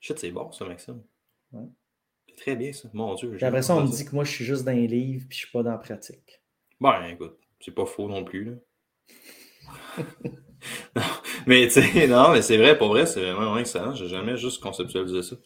[0.00, 1.02] Shit, c'est bon ça, Maxime.
[1.52, 1.68] Ouais.
[2.28, 2.88] C'est très bien ça.
[2.92, 3.36] Mon Dieu.
[3.38, 5.44] J'ai l'impression qu'on me dit que moi je suis juste dans les livres puis je
[5.44, 6.42] suis pas dans la pratique.
[6.80, 8.44] Ben écoute, c'est pas faux non plus.
[8.44, 8.52] Là.
[11.46, 13.94] mais tu sais, non, mais c'est vrai, pour vrai, c'est vraiment, vraiment excellent.
[13.94, 15.36] J'ai jamais juste conceptualisé ça.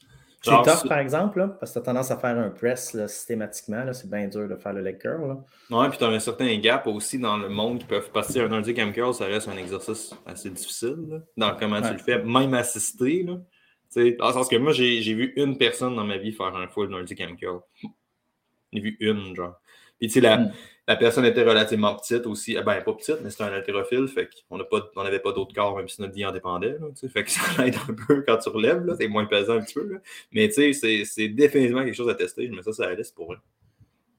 [0.42, 3.92] C'est tough, par exemple, parce que tu as tendance à faire un press systématiquement.
[3.92, 5.38] C'est bien dur de faire le leg curl.
[5.70, 8.49] Oui, puis tu as un certain gap aussi dans le monde qui peuvent passer un
[8.49, 12.55] Nordic M curl, ça reste un exercice assez difficile dans comment tu le fais, même
[12.55, 13.25] assisté.
[13.25, 13.38] Là.
[14.18, 16.90] Dans le sens que moi, j'ai vu une personne dans ma vie faire un full
[16.90, 17.61] Nordic M curl.
[18.72, 19.55] J'ai vu une, genre.
[19.98, 20.52] Puis tu sais, la, hmm.
[20.88, 22.56] la, personne était relativement petite aussi.
[22.59, 25.88] Eh ben, pas petite, mais c'était un haltérophile, fait qu'on n'avait pas, d'autres corps, même
[25.88, 26.78] si notre vie en dépendait.
[26.78, 29.74] Là, fait que ça aide un peu quand tu relèves, c'est moins pesant un petit
[29.74, 29.87] peu.
[29.87, 29.98] Là.
[30.32, 32.46] Mais tu sais, c'est définitivement quelque chose à tester.
[32.46, 33.38] Je mets ça sur la liste pour eux.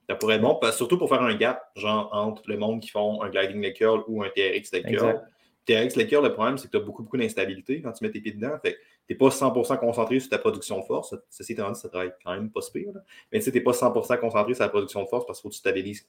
[0.08, 3.22] Ça pourrait être bon, surtout pour faire un gap, genre entre le monde qui font
[3.22, 5.20] un gliding leg curl ou un TRX leg curl.
[5.66, 8.10] TRX leg curl, le problème, c'est que tu as beaucoup, beaucoup d'instabilité quand tu mets
[8.10, 8.56] tes pieds dedans.
[8.62, 11.14] Fait n'es pas 100% concentré sur ta production de force.
[11.30, 12.92] Ceci étant dit, ça travaille quand même pas si pire.
[13.32, 15.54] Mais tu n'es pas 100% concentré sur la production de force parce qu'il faut que
[15.54, 16.06] tu stabilises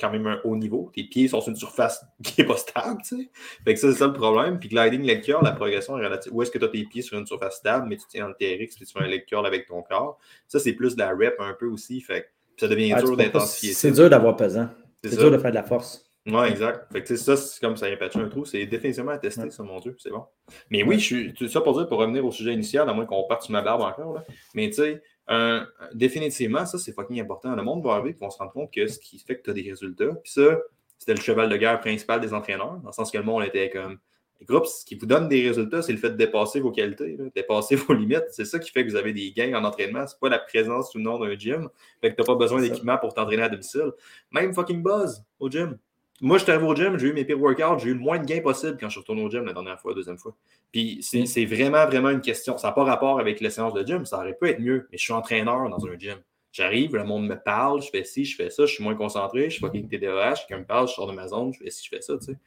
[0.00, 0.90] quand même un haut niveau.
[0.94, 3.02] Tes pieds sont sur une surface qui n'est pas stable.
[3.04, 4.58] Fait que ça, c'est ça le problème.
[4.58, 6.34] Puis gliding leg curl, la progression est relative.
[6.34, 8.34] Où est-ce que tu as tes pieds sur une surface stable, mais tu tiens le
[8.34, 10.18] TRX, puis tu fais un leg curl avec ton corps?
[10.48, 12.00] Ça, c'est plus de la rep un peu aussi.
[12.00, 13.72] Fait ça devient dur d'intensifier.
[13.72, 14.68] C'est dur d'avoir pesant.
[15.02, 16.09] C'est dur de faire de la force.
[16.26, 16.92] Oui, exact.
[16.92, 18.44] Fait que ça, c'est comme ça a impatché un trou.
[18.44, 19.96] C'est définitivement à tester, ça, mon Dieu.
[19.98, 20.24] C'est bon.
[20.68, 21.48] Mais oui, je suis.
[21.48, 23.80] Ça pour dire, pour revenir au sujet initial, à moins qu'on parte sur ma barbe
[23.80, 24.14] encore.
[24.14, 24.24] Là.
[24.54, 25.02] Mais tu sais,
[25.94, 27.54] définitivement, ça, c'est fucking important.
[27.54, 29.50] Le monde va arriver et on se rendre compte que ce qui fait que tu
[29.50, 30.14] as des résultats.
[30.22, 30.58] Puis ça,
[30.98, 33.70] c'était le cheval de guerre principal des entraîneurs, dans le sens que le monde était
[33.70, 33.98] comme.
[34.38, 37.18] Les groupes, ce qui vous donne des résultats, c'est le fait de dépasser vos qualités,
[37.34, 38.24] dépasser vos limites.
[38.30, 40.06] C'est ça qui fait que vous avez des gains en entraînement.
[40.06, 41.68] C'est pas la présence ou non d'un gym.
[42.00, 43.92] Fait que t'as pas besoin d'équipement pour t'entraîner à domicile.
[44.30, 45.78] Même fucking buzz au gym.
[46.22, 48.18] Moi, je suis arrivé au gym, j'ai eu mes pires workouts, j'ai eu le moins
[48.18, 50.36] de gains possible quand je suis retourné au gym la dernière fois, la deuxième fois.
[50.70, 52.58] Puis c'est vraiment, vraiment une question.
[52.58, 54.98] Ça n'a pas rapport avec les séances de gym, ça aurait pu être mieux, mais
[54.98, 56.18] je suis entraîneur dans un gym.
[56.52, 59.44] J'arrive, le monde me parle, je fais ci, je fais ça, je suis moins concentré,
[59.44, 61.84] je suis fucking TDAH, quelqu'un me parle, je sors de ma zone, je fais ci,
[61.84, 62.38] je fais ça, tu sais.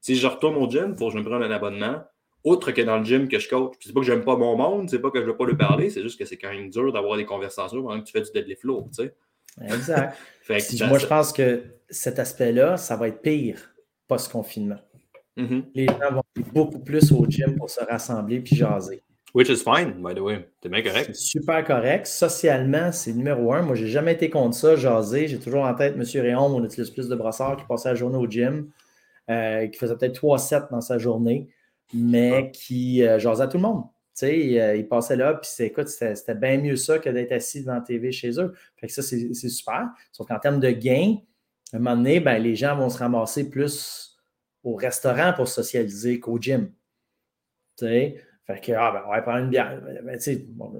[0.00, 2.02] Si je retourne au gym, il faut que je me prenne un abonnement,
[2.44, 3.74] autre que dans le gym que je coach.
[3.80, 5.90] C'est pas que j'aime pas mon monde, c'est pas que je veux pas lui parler,
[5.90, 8.30] c'est juste que c'est quand même dur d'avoir des conversations pendant que tu fais du
[8.32, 9.14] deadlift lourd, tu sais.
[9.60, 10.18] Exact.
[10.88, 11.62] moi, je pense que
[11.92, 13.74] cet aspect-là, ça va être pire
[14.08, 14.80] post-confinement.
[15.36, 15.62] Mm-hmm.
[15.74, 19.02] Les gens vont aller beaucoup plus au gym pour se rassembler puis jaser.
[19.34, 20.46] Which is fine, by the way.
[20.62, 21.06] C'est bien correct.
[21.06, 22.06] C'est super correct.
[22.06, 23.62] Socialement, c'est numéro un.
[23.62, 25.26] Moi, j'ai jamais été contre ça, jaser.
[25.28, 26.04] J'ai toujours en tête M.
[26.22, 28.70] Réon, mon utilise plus de brassard, qui passait la journée au gym,
[29.30, 31.48] euh, qui faisait peut-être 3 sets dans sa journée,
[31.94, 33.84] mais qui euh, jasait à tout le monde.
[34.14, 37.62] Tu sais, euh, il passait là, puis écoute, c'était bien mieux ça que d'être assis
[37.62, 38.52] devant la TV chez eux.
[38.76, 39.88] Fait que ça, c'est super.
[40.12, 41.16] Sauf qu'en termes de gains,
[41.72, 44.18] à un moment donné, ben, les gens vont se ramasser plus
[44.62, 46.70] au restaurant pour socialiser qu'au gym.
[47.78, 48.16] Tu sais?
[48.46, 49.80] Fait que, ah, ben, on va prendre une bière.
[50.04, 50.18] Ben,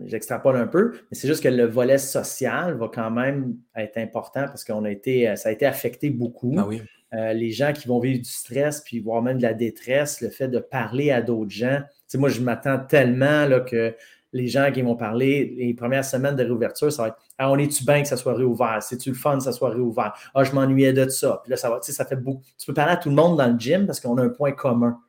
[0.06, 4.46] j'extrapole un peu, mais c'est juste que le volet social va quand même être important
[4.46, 6.54] parce qu'on a été, ça a été affecté beaucoup.
[6.58, 6.82] Ah oui.
[7.14, 10.30] Euh, les gens qui vont vivre du stress, puis voire même de la détresse, le
[10.30, 11.80] fait de parler à d'autres gens.
[12.14, 13.94] Moi, je m'attends tellement là, que
[14.32, 17.58] les gens qui vont parler les premières semaines de réouverture, ça va être ah, on
[17.58, 18.82] est-tu bien que ça soit réouvert?
[18.82, 20.14] C'est-tu le fun que ça soit réouvert?
[20.34, 21.40] Ah, je m'ennuyais de ça.
[21.42, 22.42] Puis là, ça va, tu sais, ça fait beaucoup.
[22.58, 24.52] Tu peux parler à tout le monde dans le gym parce qu'on a un point
[24.52, 25.00] commun.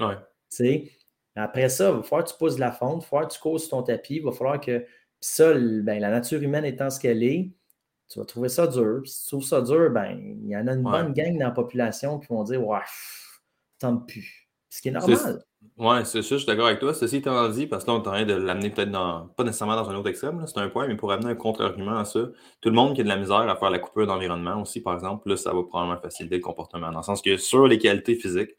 [0.00, 0.14] Ouais.
[0.50, 0.92] Tu sais,
[1.34, 3.34] après ça, il va falloir que tu pousses de la fonte, il va falloir que
[3.34, 4.78] tu sur ton tapis, il va falloir que.
[4.78, 7.50] Puis ça, ben, la nature humaine étant ce qu'elle est,
[8.08, 9.02] tu vas trouver ça dur.
[9.04, 11.50] si tu trouves ça dur, ben, il y en a une bonne gang dans la
[11.50, 12.78] population qui vont dire Ouais,
[13.78, 14.47] tant plus.
[14.68, 15.42] Ce qui est normal.
[15.76, 16.92] Oui, c'est ça, je suis d'accord avec toi.
[16.92, 19.44] Ceci étant dit, parce que là, on est en train de l'amener peut-être dans, pas
[19.44, 22.20] nécessairement dans un autre extrême, c'est un point, mais pour amener un contre-argument à ça,
[22.60, 24.94] tout le monde qui a de la misère à faire la coupure d'environnement aussi, par
[24.94, 26.90] exemple, là, ça va probablement faciliter le comportement.
[26.90, 28.56] Dans le sens que sur les qualités physiques,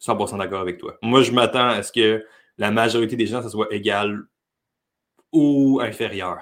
[0.00, 0.96] 100% d'accord avec toi.
[1.02, 2.24] Moi, je m'attends à ce que
[2.58, 4.22] la majorité des gens, ça soit égal
[5.32, 6.40] ou inférieur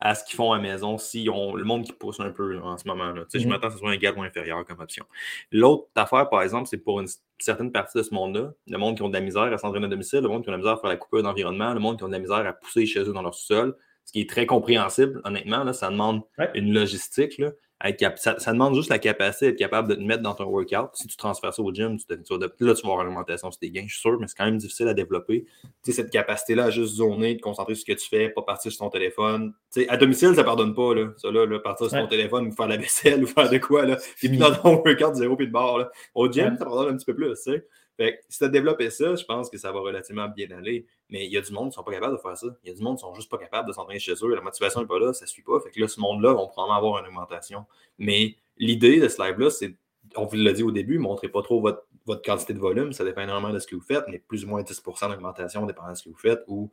[0.00, 2.58] à ce qu'ils font à la maison si on, le monde qui pousse un peu
[2.60, 3.12] en ce moment.
[3.12, 3.24] Là.
[3.32, 3.48] Je mm-hmm.
[3.48, 5.04] m'attends à ce soit égal ou inférieur comme option.
[5.52, 7.08] L'autre affaire, par exemple, c'est pour une
[7.38, 9.88] certaine partie de ce monde-là, le monde qui ont de la misère à s'entraîner à
[9.88, 11.98] domicile, le monde qui ont de la misère à faire la coupure d'environnement, le monde
[11.98, 14.28] qui ont de la misère à pousser chez eux dans leur sol, ce qui est
[14.28, 15.64] très compréhensible, honnêtement.
[15.64, 16.22] Là, ça demande
[16.54, 17.38] une logistique.
[17.38, 17.50] Là
[18.16, 20.90] ça, demande juste la capacité d'être capable de te mettre dans ton workout.
[20.94, 23.70] Si tu transfères ça au gym, tu, tu là, tu vas avoir l'alimentation sur tes
[23.70, 25.46] gains, je suis sûr, mais c'est quand même difficile à développer.
[25.62, 28.42] Tu sais, cette capacité-là à juste zoner, de concentrer sur ce que tu fais, pas
[28.42, 29.54] partir sur ton téléphone.
[29.72, 31.08] Tu sais, à domicile, ça pardonne pas, là.
[31.16, 33.96] Ça, là, partir sur ton téléphone ou faire la vaisselle ou faire de quoi, là.
[34.22, 35.90] Et puis dans ton workout, zéro puis de bord, là.
[36.14, 37.66] Au gym, ça pardonne un petit peu plus, tu sais.
[38.00, 40.86] Fait si tu as développé ça, je pense que ça va relativement bien aller.
[41.10, 42.46] Mais il y a du monde qui ne sont pas capables de faire ça.
[42.64, 44.34] Il y a du monde qui ne sont juste pas capables de s'entraîner chez eux.
[44.34, 45.60] La motivation n'est pas là, ça ne suit pas.
[45.60, 47.66] Fait que là, ce monde-là va probablement avoir une augmentation.
[47.98, 49.76] Mais l'idée de ce live-là, c'est,
[50.16, 51.84] on vous l'a dit au début, montrez pas trop votre,
[52.24, 52.94] quantité de volume.
[52.94, 55.90] Ça dépend énormément de ce que vous faites, mais plus ou moins 10% d'augmentation dépendant
[55.90, 56.42] de ce que vous faites.
[56.48, 56.70] Ou,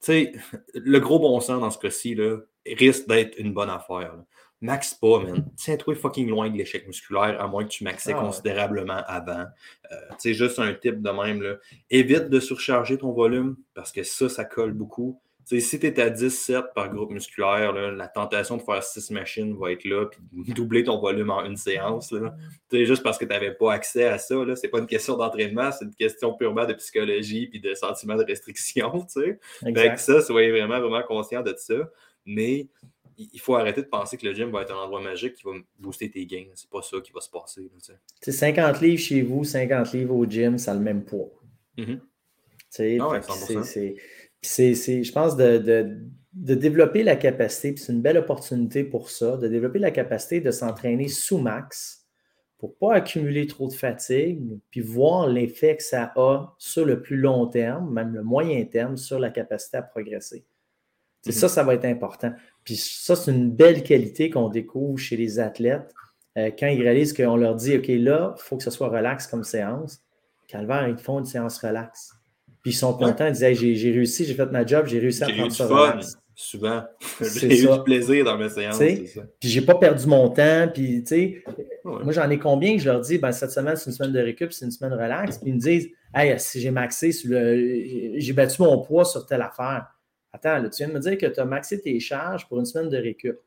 [0.00, 0.32] tu sais,
[0.72, 2.16] le gros bon sens dans ce cas-ci
[2.64, 4.14] risque d'être une bonne affaire.
[4.60, 5.44] Max pas, man.
[5.56, 9.46] Tiens-toi fucking loin de l'échec musculaire, à moins que tu maxais ah considérablement avant.
[9.92, 11.42] Euh, c'est juste un type de même.
[11.42, 11.56] Là.
[11.90, 15.20] Évite de surcharger ton volume parce que ça, ça colle beaucoup.
[15.44, 19.70] si tu es à 17 par groupe musculaire, la tentation de faire 6 machines va
[19.70, 22.10] être là, puis doubler ton volume en une séance.
[22.10, 22.34] Là.
[22.72, 24.34] Juste parce que tu n'avais pas accès à ça.
[24.34, 28.16] Ce n'est pas une question d'entraînement, c'est une question purement de psychologie puis de sentiment
[28.16, 29.06] de restriction.
[29.08, 29.38] Fait
[29.94, 31.88] que ça, soyez vraiment, vraiment conscient de ça.
[32.26, 32.68] Mais
[33.18, 35.50] il faut arrêter de penser que le gym va être un endroit magique qui va
[35.78, 36.46] booster tes gains.
[36.54, 37.68] C'est pas ça qui va se passer.
[38.20, 41.30] C'est 50 livres chez vous, 50 livres au gym, ça a le même poids.
[43.00, 43.20] Ah
[44.40, 45.98] c'est, je pense, de,
[46.32, 50.50] développer la capacité, puis c'est une belle opportunité pour ça, de développer la capacité de
[50.50, 52.06] s'entraîner sous max
[52.58, 57.02] pour ne pas accumuler trop de fatigue, puis voir l'effet que ça a sur le
[57.02, 60.44] plus long terme, même le moyen terme, sur la capacité à progresser.
[61.22, 62.32] C'est Ça, ça va être important.
[62.68, 65.94] Puis ça, c'est une belle qualité qu'on découvre chez les athlètes
[66.36, 69.26] euh, quand ils réalisent qu'on leur dit OK, là, il faut que ce soit relax
[69.26, 70.00] comme séance.
[70.48, 72.12] Calvaire, ils font une séance relax.
[72.62, 75.28] Puis ils sont contents, ils disent j'ai réussi, j'ai fait ma job, j'ai réussi à
[75.28, 76.18] prendre ça relax.
[76.34, 76.84] Souvent.
[77.22, 78.76] j'ai eu du plaisir dans mes séances.
[78.76, 80.68] Puis j'ai pas perdu mon temps.
[80.70, 81.44] Puis, tu sais,
[81.82, 84.52] moi, j'en ai combien je leur dis, ben, cette semaine, c'est une semaine de récup,
[84.52, 85.38] c'est une semaine relax.
[85.38, 89.86] Puis ils me disent, hey, si j'ai maxé, j'ai battu mon poids sur telle affaire.
[90.32, 92.66] Attends, là, tu viens de me dire que tu as maxé tes charges pour une
[92.66, 93.38] semaine de récup.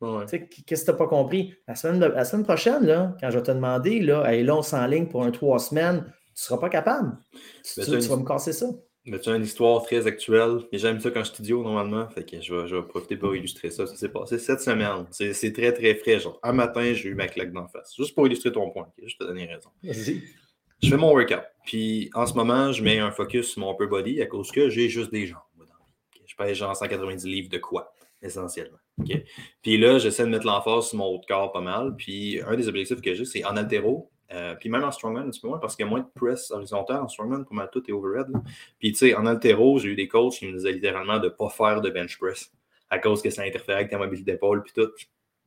[0.00, 1.54] Qu'est-ce que tu n'as pas compris?
[1.66, 4.62] La semaine, la semaine prochaine, là, quand je vais te demander, là, hey, là, on
[4.62, 7.18] s'enligne pour un trois semaines, tu ne seras pas capable.
[7.64, 8.66] Tu, vas me casser ça.
[9.06, 10.60] Mais tu as une histoire très actuelle.
[10.70, 12.08] Et j'aime ça quand je studio normalement.
[12.10, 13.88] Fait que je vais, je vais profiter pour illustrer ça.
[13.88, 15.06] Ça s'est passé cette semaine.
[15.10, 16.20] C'est très, très frais.
[16.20, 17.96] Genre, un matin, j'ai eu ma claque d'en face.
[17.96, 18.88] Juste pour illustrer ton point.
[18.96, 19.08] Okay?
[19.08, 19.70] Je te donner raison.
[19.82, 20.22] Vas-y
[20.82, 21.42] je fais mon workout.
[21.64, 24.70] Puis en ce moment, je mets un focus sur mon upper body à cause que
[24.70, 25.40] j'ai juste des jambes.
[26.26, 28.78] Je pèse genre 190 livres de quoi, essentiellement.
[29.62, 31.94] Puis là, j'essaie de mettre l'emphase sur mon haut de corps pas mal.
[31.96, 34.10] Puis un des objectifs que j'ai, c'est en altéro.
[34.30, 36.08] Euh, puis même en strongman un petit peu moins parce qu'il y a moins de
[36.14, 38.26] press horizontal en strongman, pour mal tout est overhead.
[38.78, 41.30] Puis tu sais, en altéro, j'ai eu des coachs qui me disaient littéralement de ne
[41.30, 42.52] pas faire de bench press
[42.90, 44.90] à cause que ça interférait avec ta mobilité d'épaule puis tout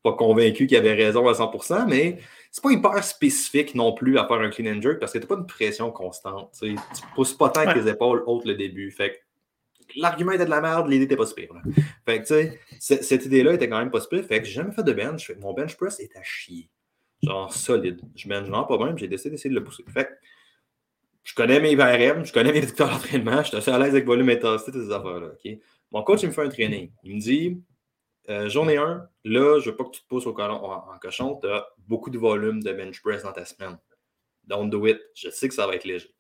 [0.04, 2.18] pas convaincu qu'il avait raison à 100%, mais
[2.52, 5.28] c'est pas hyper spécifique non plus à faire un clean and jerk parce que t'as
[5.28, 6.56] pas une pression constante.
[6.60, 6.76] Tu
[7.16, 8.92] pousses pas tant que les épaules hautes le début.
[8.92, 9.22] Fait
[9.96, 11.50] l'argument était de la merde, l'idée était pas super.
[12.06, 14.24] Fait que tu sais, cette idée-là était quand même pas super.
[14.24, 15.32] Fait que j'ai jamais fait de bench.
[15.40, 16.70] mon bench press est à chier.
[17.24, 18.02] Genre solide.
[18.16, 19.84] Je bench genre pas bien, j'ai décidé d'essayer de le pousser.
[19.94, 20.10] Fait
[21.24, 24.06] je connais mes VRM, je connais mes victoires d'entraînement, je suis assez à l'aise avec
[24.06, 25.30] volume intensité, ces affaires-là.
[25.92, 26.90] Mon coach, il me fait un training.
[27.04, 27.62] Il me dit
[28.30, 31.40] euh, journée 1, là, je veux pas que tu te pousses au en, cochon.
[31.42, 33.78] Tu as beaucoup de volume de bench press dans ta semaine.
[34.46, 35.00] Don't do it.
[35.16, 36.14] Je sais que ça va être léger.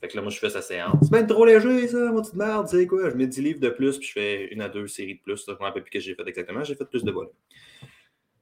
[0.00, 0.96] Fait que là, moi, je fais sa séance.
[1.02, 2.68] C'est bien trop léger, ça, mon petite merde.
[2.68, 3.10] Tu sais quoi?
[3.10, 5.44] Je mets 10 livres de plus, puis je fais une à deux séries de plus.
[5.44, 6.62] Je ne me rappelle plus que j'ai fait exactement.
[6.62, 7.32] J'ai fait plus de volume.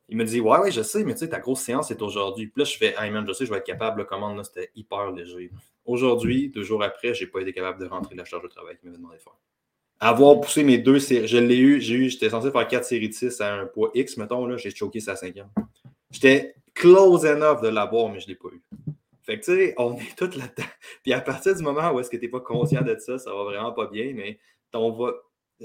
[0.09, 2.47] Il me dit, ouais, ouais, je sais, mais tu sais, ta grosse séance est aujourd'hui.
[2.47, 4.01] Puis là, je fais, hey man, je sais, je vais être capable.
[4.01, 5.51] La commande, là, c'était hyper léger.
[5.87, 8.89] Aujourd'hui, deux jours après, j'ai pas été capable de rentrer la charge de travail qu'il
[8.89, 9.33] m'avait demandé de faire
[10.01, 11.29] avoir poussé mes deux séries.
[11.29, 13.91] Je l'ai eu, j'ai eu, j'étais censé faire quatre séries de 6 à un poids
[13.95, 15.49] X, mettons, là, j'ai choqué sa cinquième.
[16.11, 18.63] J'étais close enough de l'avoir, mais je ne l'ai pas eu.
[19.23, 20.69] Fait que tu sais, on est tous là-dedans.
[21.03, 23.35] Puis à partir du moment où est-ce que tu n'es pas conscient de ça, ça
[23.35, 24.39] va vraiment pas bien, mais
[24.73, 25.13] on va.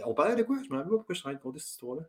[0.05, 0.57] On parlait de quoi?
[0.63, 2.03] Je me rappelle pas pourquoi je suis en train de compter cette histoire-là.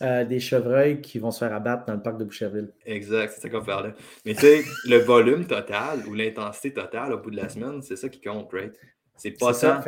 [0.00, 2.72] Euh, des chevreuils qui vont se faire abattre dans le parc de Boucherville.
[2.84, 3.92] Exact, c'est ça qu'on parlait.
[4.24, 7.96] Mais tu sais, le volume total ou l'intensité totale au bout de la semaine, c'est
[7.96, 8.76] ça qui compte, right?
[9.22, 9.84] C'est pas ça.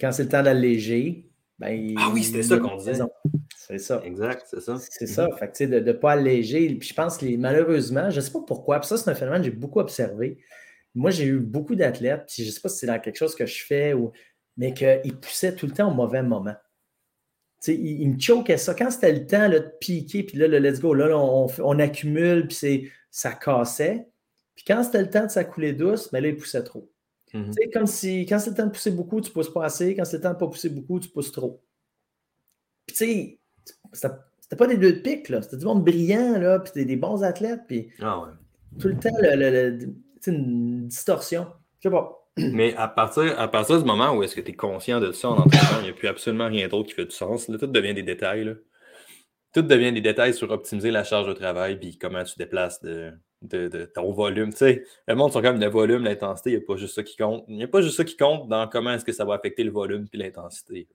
[0.00, 2.94] quand, c'est le temps d'alléger, ben, Ah oui, c'était ça qu'on disait.
[3.54, 4.00] C'est ça.
[4.06, 4.78] Exact, c'est ça.
[4.78, 5.28] C'est ça.
[5.38, 6.74] Fait de ne pas alléger.
[6.76, 9.42] Puis je pense que malheureusement, je ne sais pas pourquoi, puis ça, c'est un phénomène
[9.42, 10.38] que j'ai beaucoup observé.
[10.94, 13.34] Moi, j'ai eu beaucoup d'athlètes, puis je ne sais pas si c'est dans quelque chose
[13.34, 14.12] que je fais, ou...
[14.56, 16.56] mais qu'ils poussaient tout le temps au mauvais moment.
[17.66, 18.74] ils, ils, me choquaient ça.
[18.74, 21.78] Quand c'était le temps là, de piquer, puis là, le let's go, là, on, on,
[21.78, 24.06] accumule, puis ça cassait.
[24.54, 26.89] Puis quand c'était le temps de s'accouler douce, mais là, ils poussaient trop.
[27.32, 27.52] Mhm.
[27.72, 29.94] Comme si quand c'est le temps de pousser beaucoup, tu pousses pas assez.
[29.94, 31.62] Quand c'est le temps de pas pousser beaucoup, tu pousses trop.
[32.86, 33.38] Puis tu sais,
[34.40, 35.42] c'était pas des deux de pique, là.
[35.42, 38.32] C'était du monde brillant, là, puis des, des bons athlètes, puis ah
[38.78, 39.78] tout le temps, le,
[40.26, 41.46] une distorsion.
[41.80, 42.28] Je sais pas.
[42.36, 45.28] Mais à partir, à partir du moment où est-ce que tu es conscient de ça
[45.28, 47.48] en entraînement, il n'y a plus absolument rien d'autre qui fait du sens.
[47.48, 48.44] Là, tout devient des détails.
[48.44, 48.54] Là.
[49.52, 53.12] Tout devient des détails sur optimiser la charge de travail puis comment tu déplaces de,
[53.42, 54.50] de, ton volume.
[54.50, 57.02] Tu sais, le monde quand même le volume, l'intensité, il n'y a pas juste ça
[57.02, 57.44] qui compte.
[57.48, 59.64] Il n'y a pas juste ça qui compte dans comment est-ce que ça va affecter
[59.64, 60.88] le volume puis l'intensité.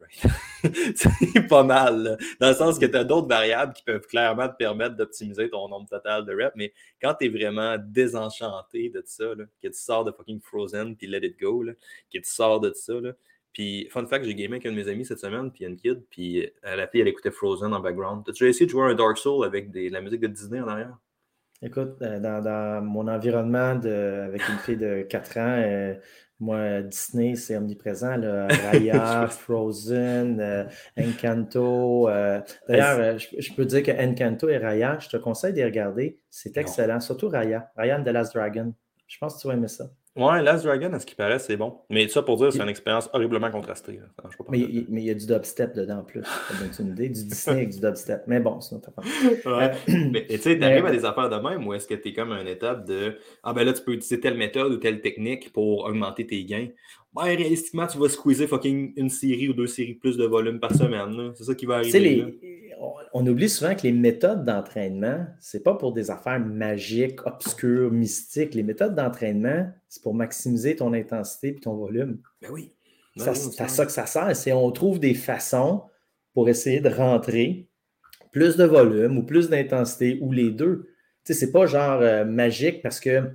[0.95, 2.17] c'est pas mal.
[2.39, 5.67] Dans le sens que tu as d'autres variables qui peuvent clairement te permettre d'optimiser ton
[5.67, 9.79] nombre total de reps, mais quand tu es vraiment désenchanté de ça, là, que tu
[9.79, 11.73] sors de fucking Frozen puis Let It Go, là,
[12.13, 13.13] que tu sors de ça, là,
[13.53, 16.03] puis, fun fact, j'ai gamé avec un de mes amis cette semaine, puis une kid,
[16.09, 18.25] puis euh, la fille, elle écoutait Frozen en background.
[18.25, 20.97] T'as-tu essayé de jouer un Dark Soul avec de la musique de Disney en arrière?
[21.61, 25.95] Écoute, euh, dans, mon environnement de, avec une fille de 4 ans, euh,
[26.39, 28.17] Moi, Disney, c'est omniprésent.
[28.17, 28.47] Là.
[28.71, 30.65] Raya, Frozen, euh,
[30.99, 32.09] Encanto.
[32.67, 36.19] D'ailleurs, je, peux dire que Encanto et Raya, je te conseille de les regarder.
[36.29, 36.99] C'est excellent.
[36.99, 37.71] Surtout Raya.
[37.77, 38.73] Raya and the Last Dragon.
[39.07, 39.85] Je pense que tu vas aimer ça.
[40.15, 41.79] Ouais, Last Dragon, à ce qui paraît, c'est bon.
[41.89, 43.99] Mais ça, pour dire, c'est une expérience horriblement contrastée.
[44.47, 46.23] mais il y a du dubstep dedans en plus.
[46.23, 47.09] Ça une idée.
[47.09, 48.23] Du Disney avec du dubstep.
[48.27, 49.57] Mais bon, c'est notre affaire.
[49.57, 49.71] Ouais.
[50.11, 52.31] mais tu sais, t'arrives à des affaires de même ou est-ce que tu es comme
[52.31, 55.51] à une étape de Ah ben là, tu peux utiliser telle méthode ou telle technique
[55.51, 56.67] pour augmenter tes gains.
[57.13, 60.73] Ouais, réalistiquement, tu vas squeezer fucking une série ou deux séries plus de volume par
[60.73, 61.31] semaine.
[61.35, 61.91] C'est ça qui va arriver.
[63.13, 67.91] On oublie souvent que les méthodes d'entraînement, ce n'est pas pour des affaires magiques, obscures,
[67.91, 68.55] mystiques.
[68.55, 72.19] Les méthodes d'entraînement, c'est pour maximiser ton intensité et ton volume.
[72.41, 72.73] Ben oui.
[73.17, 74.35] Ben c'est à ça que ça sert.
[74.35, 75.83] C'est on trouve des façons
[76.33, 77.69] pour essayer de rentrer
[78.31, 80.89] plus de volume ou plus d'intensité ou les deux.
[81.23, 83.31] Tu sais, c'est pas genre euh, magique parce que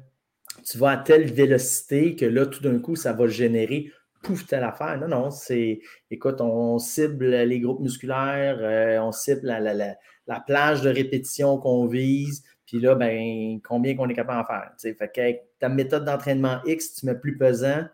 [0.65, 3.91] tu vas à telle vélocité que là, tout d'un coup, ça va générer
[4.23, 4.99] pouf, telle affaire.
[4.99, 5.81] Non, non, c'est,
[6.11, 12.45] écoute, on cible les groupes musculaires, euh, on cible la, plage de répétition qu'on vise,
[12.67, 14.73] puis là, ben, combien qu'on est capable d'en faire.
[14.77, 14.95] T'sais.
[14.95, 17.85] Fait qu'avec ta méthode d'entraînement X, tu mets plus pesant,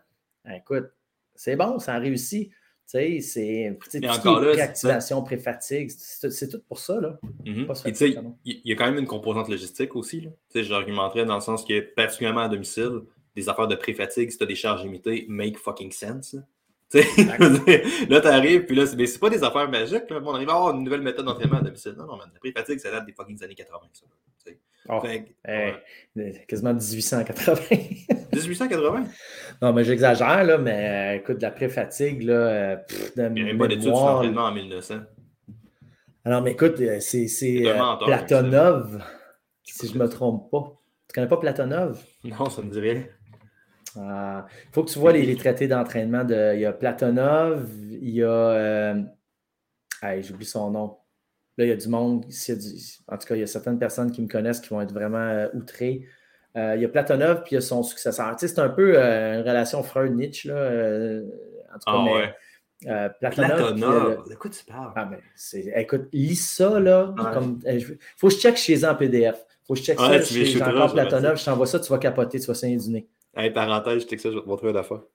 [0.45, 0.89] ben, écoute,
[1.35, 2.51] c'est bon, ça a réussi.
[2.89, 7.01] Tu sais, c'est encore là, réactivation, pré-fatigue, c'est tout pour ça.
[7.01, 7.19] Là.
[7.43, 8.33] Mm-hmm.
[8.45, 10.29] il y a quand même une composante logistique aussi.
[10.55, 13.01] J'argumenterais dans le sens que, particulièrement à domicile,
[13.37, 16.35] des affaires de pré-fatigue, si tu as des charges limitées, make fucking sense.
[16.93, 17.01] là,
[18.21, 20.09] tu arrives, puis là, c'est pas des affaires magiques.
[20.09, 20.19] Là.
[20.23, 21.93] On arrive à avoir une nouvelle méthode d'entraînement à domicile.
[21.97, 23.79] Non, non, mais la pré-fatigue, ça date des fucking années 80.
[23.93, 24.05] Ça,
[24.89, 25.01] oh,
[26.47, 27.61] Quasiment 1880.
[28.33, 29.05] 1880?
[29.61, 32.75] Non, mais j'exagère, là, mais euh, écoute, la pré-fatigue, là, euh,
[33.17, 34.95] Il n'y a même pas d'études sur l'entraînement en 1900.
[36.25, 37.63] Alors, mais écoute, euh, c'est
[38.05, 39.03] Platonov,
[39.63, 40.73] si je ne me trompe pas.
[41.07, 42.03] Tu connais pas Platonov?
[42.23, 43.03] Non, ça me dit rien.
[43.97, 46.23] Il euh, faut que tu vois les, traités d'entraînement.
[46.23, 48.29] De, il y a Platonov, il y a.
[48.29, 49.03] Euh,
[50.21, 50.97] j'oublie son nom.
[51.57, 52.25] Là, il y a du monde.
[52.25, 55.17] en tout cas, il y a certaines personnes qui me connaissent qui vont être vraiment
[55.17, 56.07] euh, outrées.
[56.55, 58.35] il y a Platonov, puis il y a son successeur.
[58.35, 60.51] Tu sais, c'est un peu une relation Freud-Nietzsche.
[60.51, 62.35] en tout cas,
[62.85, 64.29] ah, mais, Platonov.
[64.29, 64.93] de quoi tu parles?
[64.95, 65.19] Ah, ben,
[65.75, 67.15] écoute, lis ça, là.
[67.65, 69.43] Il faut que je check chez eux en PDF.
[69.65, 71.39] Faut que je check ça chez Jean-Claude Platonov.
[71.39, 73.07] Je t'envoie ça, tu vas capoter, tu vas saigner du nez.
[73.39, 75.07] Hey, parenthèse, je ça, je vais te montrer la fois.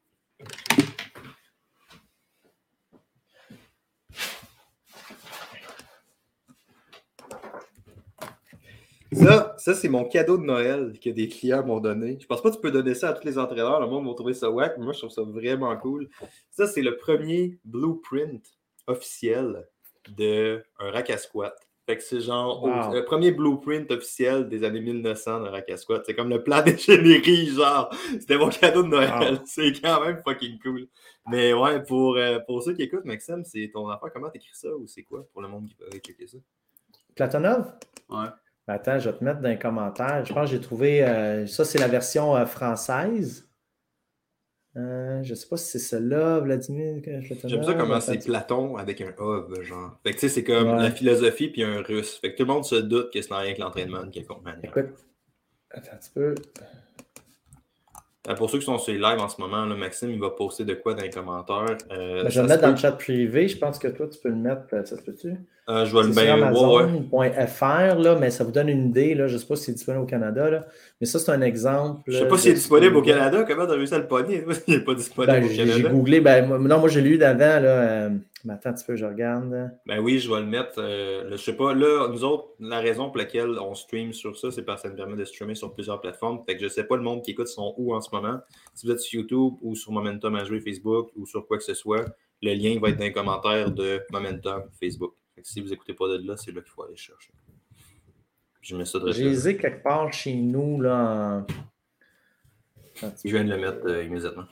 [9.13, 12.17] Ça, ça c'est mon cadeau de Noël que des clients m'ont donné.
[12.21, 13.81] Je pense pas que tu peux donner ça à tous les entraîneurs.
[13.81, 16.09] Le monde va trouver ça wack, moi, je trouve ça vraiment cool.
[16.53, 18.47] Ça, c'est le premier blueprint
[18.87, 19.69] officiel
[20.17, 21.57] d'un rack à squat.
[21.87, 26.03] Fait que c'est genre le premier blueprint officiel des années 1900 de Rack Squat.
[26.07, 27.93] C'est comme le plan d'ingénierie, genre.
[28.21, 29.41] C'était mon cadeau de Noël.
[29.47, 30.87] C'est quand même fucking cool.
[31.29, 34.11] Mais ouais, pour, euh, pour ceux qui écoutent, Maxime, c'est ton affaire.
[34.13, 36.39] Comment t'écris ça ou c'est quoi pour le monde qui peut checker ça?
[37.15, 37.73] Platonov?
[38.09, 38.27] Ouais.
[38.67, 40.25] Ben, attends, je vais te mettre dans les commentaires.
[40.25, 41.05] Je pense que j'ai trouvé.
[41.05, 43.49] Euh, ça, c'est la version euh, française.
[44.75, 47.03] Euh, je sais pas si c'est celle-là, Vladimir.
[47.05, 49.99] J'aime ça comment c'est Platon avec un ov, genre.
[50.03, 52.17] Fait que tu sais, c'est comme la philosophie puis un russe.
[52.17, 54.65] Fait que tout le monde se doute que c'est rien que l'entraînement de quelconque manière.
[54.65, 54.95] Écoute,
[55.71, 56.35] attends un petit peu.
[58.29, 60.31] Euh, pour ceux qui sont sur les live en ce moment, là, Maxime, il va
[60.31, 61.77] poster de quoi dans les commentaires.
[61.91, 63.49] Euh, ben, je vais le mettre dans le chat privé.
[63.49, 64.69] Je pense que toi, tu peux le mettre.
[64.71, 65.35] Ça se peut-tu?
[65.73, 69.15] Euh, je vais le bien Amazon.fr, là, mais ça vous donne une idée.
[69.15, 69.27] Là.
[69.27, 70.51] Je ne sais pas si c'est disponible au Canada.
[70.51, 70.67] Là.
[71.01, 72.03] Mais ça, c'est un exemple.
[72.07, 73.45] Je ne sais pas si c'est disponible au Canada.
[73.49, 74.45] Comment tu as réussi à le pogner?
[74.69, 75.73] Il n'est pas disponible ben, au Canada.
[75.77, 76.21] J'ai googlé.
[76.21, 77.61] Ben, non, moi, j'ai lu d'avant.
[77.61, 78.11] Là,
[78.45, 79.71] mais attends un petit peu, je regarde.
[79.87, 80.75] Ben oui, je vais le mettre.
[80.79, 84.51] Euh, je sais pas, là, nous autres, la raison pour laquelle on stream sur ça,
[84.51, 86.43] c'est parce que ça nous permet de streamer sur plusieurs plateformes.
[86.45, 88.39] Fait que je sais pas le monde qui écoute sont où en ce moment.
[88.75, 91.65] Si vous êtes sur YouTube ou sur Momentum à jouer Facebook ou sur quoi que
[91.65, 92.05] ce soit,
[92.43, 95.15] le lien va être dans les commentaires de Momentum Facebook.
[95.43, 97.33] Si vous n'écoutez pas de là, c'est là qu'il faut aller chercher.
[98.61, 101.45] Je mets ça de J'ai quelque part chez nous, là.
[103.01, 104.45] Je viens de le mettre euh, immédiatement.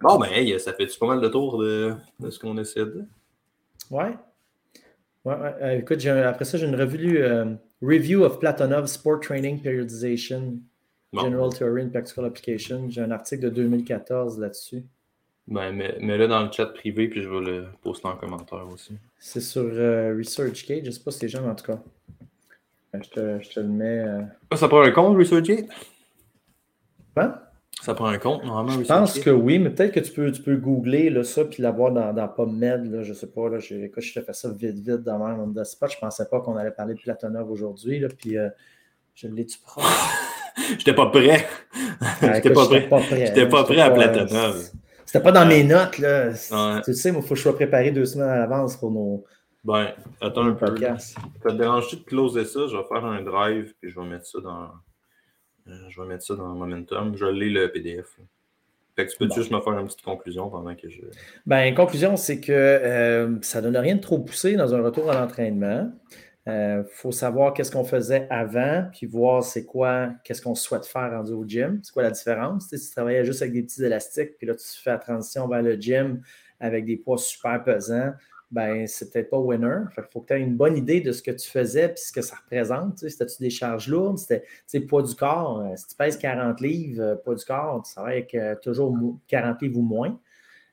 [0.00, 1.94] Bon, ben, ça fait pas mal de tour de,
[2.28, 3.04] ce qu'on essaie de.
[3.90, 4.16] Ouais.
[5.24, 5.54] Ouais, ouais.
[5.62, 10.58] Euh, écoute, après ça, j'ai une revue euh, Review of Platonov Sport Training Periodization,
[11.12, 12.88] General Theory and Practical Application.
[12.88, 14.84] J'ai un article de 2014 là-dessus.
[15.50, 18.94] Ben, mets, le dans le chat privé, puis je vais le poster en commentaire aussi.
[19.18, 20.84] C'est sur euh, ResearchGate.
[20.84, 21.78] Je ne sais pas si c'est gens, en tout cas.
[22.94, 24.04] Je te, je te le mets.
[24.50, 25.66] Ah, ça prend un compte, ResearchGate?
[27.16, 27.34] Hein?
[27.82, 28.82] Ça prend un compte, normalement.
[28.82, 31.62] Je pense que oui, mais peut-être que tu peux, tu peux googler là, ça puis
[31.62, 32.92] l'avoir dans, dans PubMed.
[32.92, 33.48] Là, je ne sais pas.
[33.48, 35.90] Là, je, je te fais ça vite, vite dans même spot.
[35.90, 38.04] Je ne pensais pas qu'on allait parler de Platonov aujourd'hui.
[38.18, 38.50] Puis euh,
[39.14, 39.84] je l'ai-tu proche?
[40.78, 41.46] J'étais pas prêt.
[42.20, 43.26] J'étais pas, prêt.
[43.26, 44.70] J'étais pas prêt à Platonov.
[45.10, 46.30] C'était pas dans mes notes, là.
[46.84, 49.24] Tu sais, il faut que je sois préparé deux semaines à l'avance pour nos.
[49.64, 49.88] Ben,
[50.20, 50.66] attends un peu.
[50.98, 52.68] Ça te dérange de closer ça?
[52.68, 54.68] Je vais faire un drive, puis je vais mettre ça dans.
[55.66, 57.16] Euh, je vais mettre ça dans Momentum.
[57.16, 58.20] Je lis le PDF.
[58.94, 61.00] Fait que tu peux juste me faire une petite conclusion pendant que je.
[61.44, 65.10] Ben, conclusion, c'est que euh, ça ne donne rien de trop poussé dans un retour
[65.10, 65.90] à l'entraînement.
[66.50, 70.84] Il euh, faut savoir qu'est-ce qu'on faisait avant, puis voir c'est quoi, qu'est-ce qu'on souhaite
[70.84, 71.80] faire rendu au gym.
[71.82, 72.68] C'est quoi la différence?
[72.68, 75.62] si tu travaillais juste avec des petits élastiques, puis là, tu fais la transition vers
[75.62, 76.20] le gym
[76.58, 78.12] avec des poids super pesants,
[78.50, 79.82] ben c'est peut-être pas winner.
[79.96, 82.12] il faut que tu aies une bonne idée de ce que tu faisais puis ce
[82.12, 82.98] que ça représente.
[82.98, 84.18] C'était-tu des charges lourdes?
[84.18, 85.60] C'était poids du corps.
[85.60, 88.96] Euh, si tu pèses 40 livres, euh, poids du corps, tu travailles avec toujours
[89.28, 90.18] 40 livres ou moins.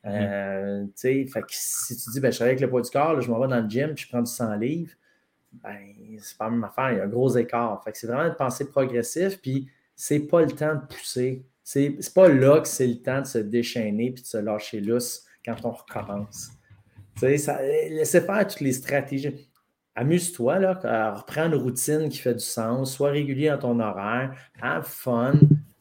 [0.03, 3.39] Fait que si tu dis, ben, je travaille avec le poids du corps, je m'en
[3.39, 4.93] vais dans le gym puis je prends du 100 livres,
[5.63, 7.83] ben, c'est pas la même affaire, il y a un gros écart.
[7.83, 11.45] Fait que c'est vraiment de penser progressif, puis c'est pas le temps de pousser.
[11.63, 15.25] C'est pas là que c'est le temps de se déchaîner puis de se lâcher lousse
[15.43, 16.49] quand on recommence.
[17.17, 19.49] Ça, laissez faire toutes les stratégies.
[19.95, 24.85] Amuse-toi, là, reprends une routine qui fait du sens, sois régulier dans ton horaire, have
[24.85, 25.33] fun,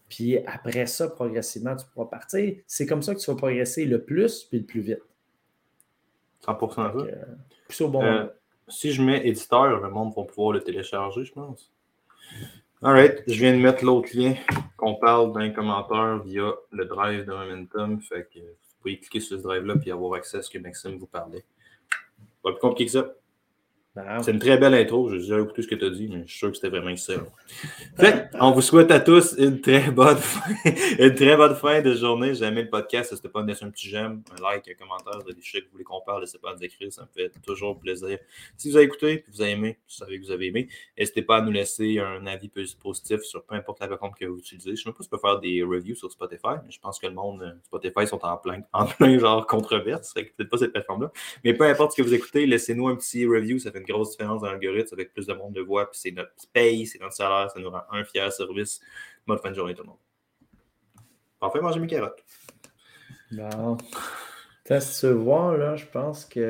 [0.09, 2.57] puis après ça, progressivement, tu pourras partir.
[2.67, 5.03] C'est comme ça que tu vas progresser le plus puis le plus vite.
[6.47, 6.83] 100% ça?
[6.83, 7.25] Euh,
[7.69, 8.29] plus au bon euh, moment
[8.69, 11.71] si je mets éditeur, le monde va pouvoir le télécharger, je pense.
[12.83, 14.35] Alright, je viens de mettre l'autre lien
[14.77, 18.01] qu'on parle d'un commentaire via le drive de Momentum.
[18.01, 20.99] Fait que vous pouvez cliquer sur ce drive-là et avoir accès à ce que Maxime
[20.99, 21.45] vous parlait.
[22.43, 23.13] Pas plus compliqué que ça.
[24.23, 25.09] C'est une très belle intro.
[25.09, 26.95] Je déjà écouté ce que tu as dit, mais je suis sûr que c'était vraiment
[26.97, 27.15] ça.
[27.99, 30.55] Fait on vous souhaite à tous une très bonne fin,
[30.99, 32.35] une très bonne fin de journée.
[32.35, 33.15] J'ai aimé le podcast.
[33.15, 36.03] C'était pas un petit j'aime, un like, un commentaire, des choses que vous voulez qu'on
[36.03, 36.93] parle, laissez pas nous écrire.
[36.93, 38.19] Ça me fait toujours plaisir.
[38.59, 40.69] Si vous avez écouté, vous avez aimé, vous savez que vous avez aimé,
[40.99, 44.39] n'hésitez pas à nous laisser un avis positif sur peu importe la plateforme que vous
[44.39, 44.77] utilisez.
[44.77, 46.99] Je ne sais pas si on peut faire des reviews sur Spotify, mais je pense
[46.99, 50.13] que le monde, euh, Spotify sont en plein, en plein genre controverse.
[50.13, 51.11] Peut-être pas cette plateforme-là.
[51.45, 53.59] Mais peu importe ce que vous écoutez, laissez-nous un petit review.
[53.59, 56.33] Ça fait grosse différence dans l'algorithme avec plus de monde de voix, puis c'est notre
[56.53, 58.81] paye, c'est notre salaire, ça nous rend un fier service.
[59.27, 59.99] Bonne fin de journée, tout le monde.
[61.41, 62.25] Parfait, manger mes carottes.
[63.33, 63.77] Bon.
[64.65, 66.41] tu veux voir, là, je pense que.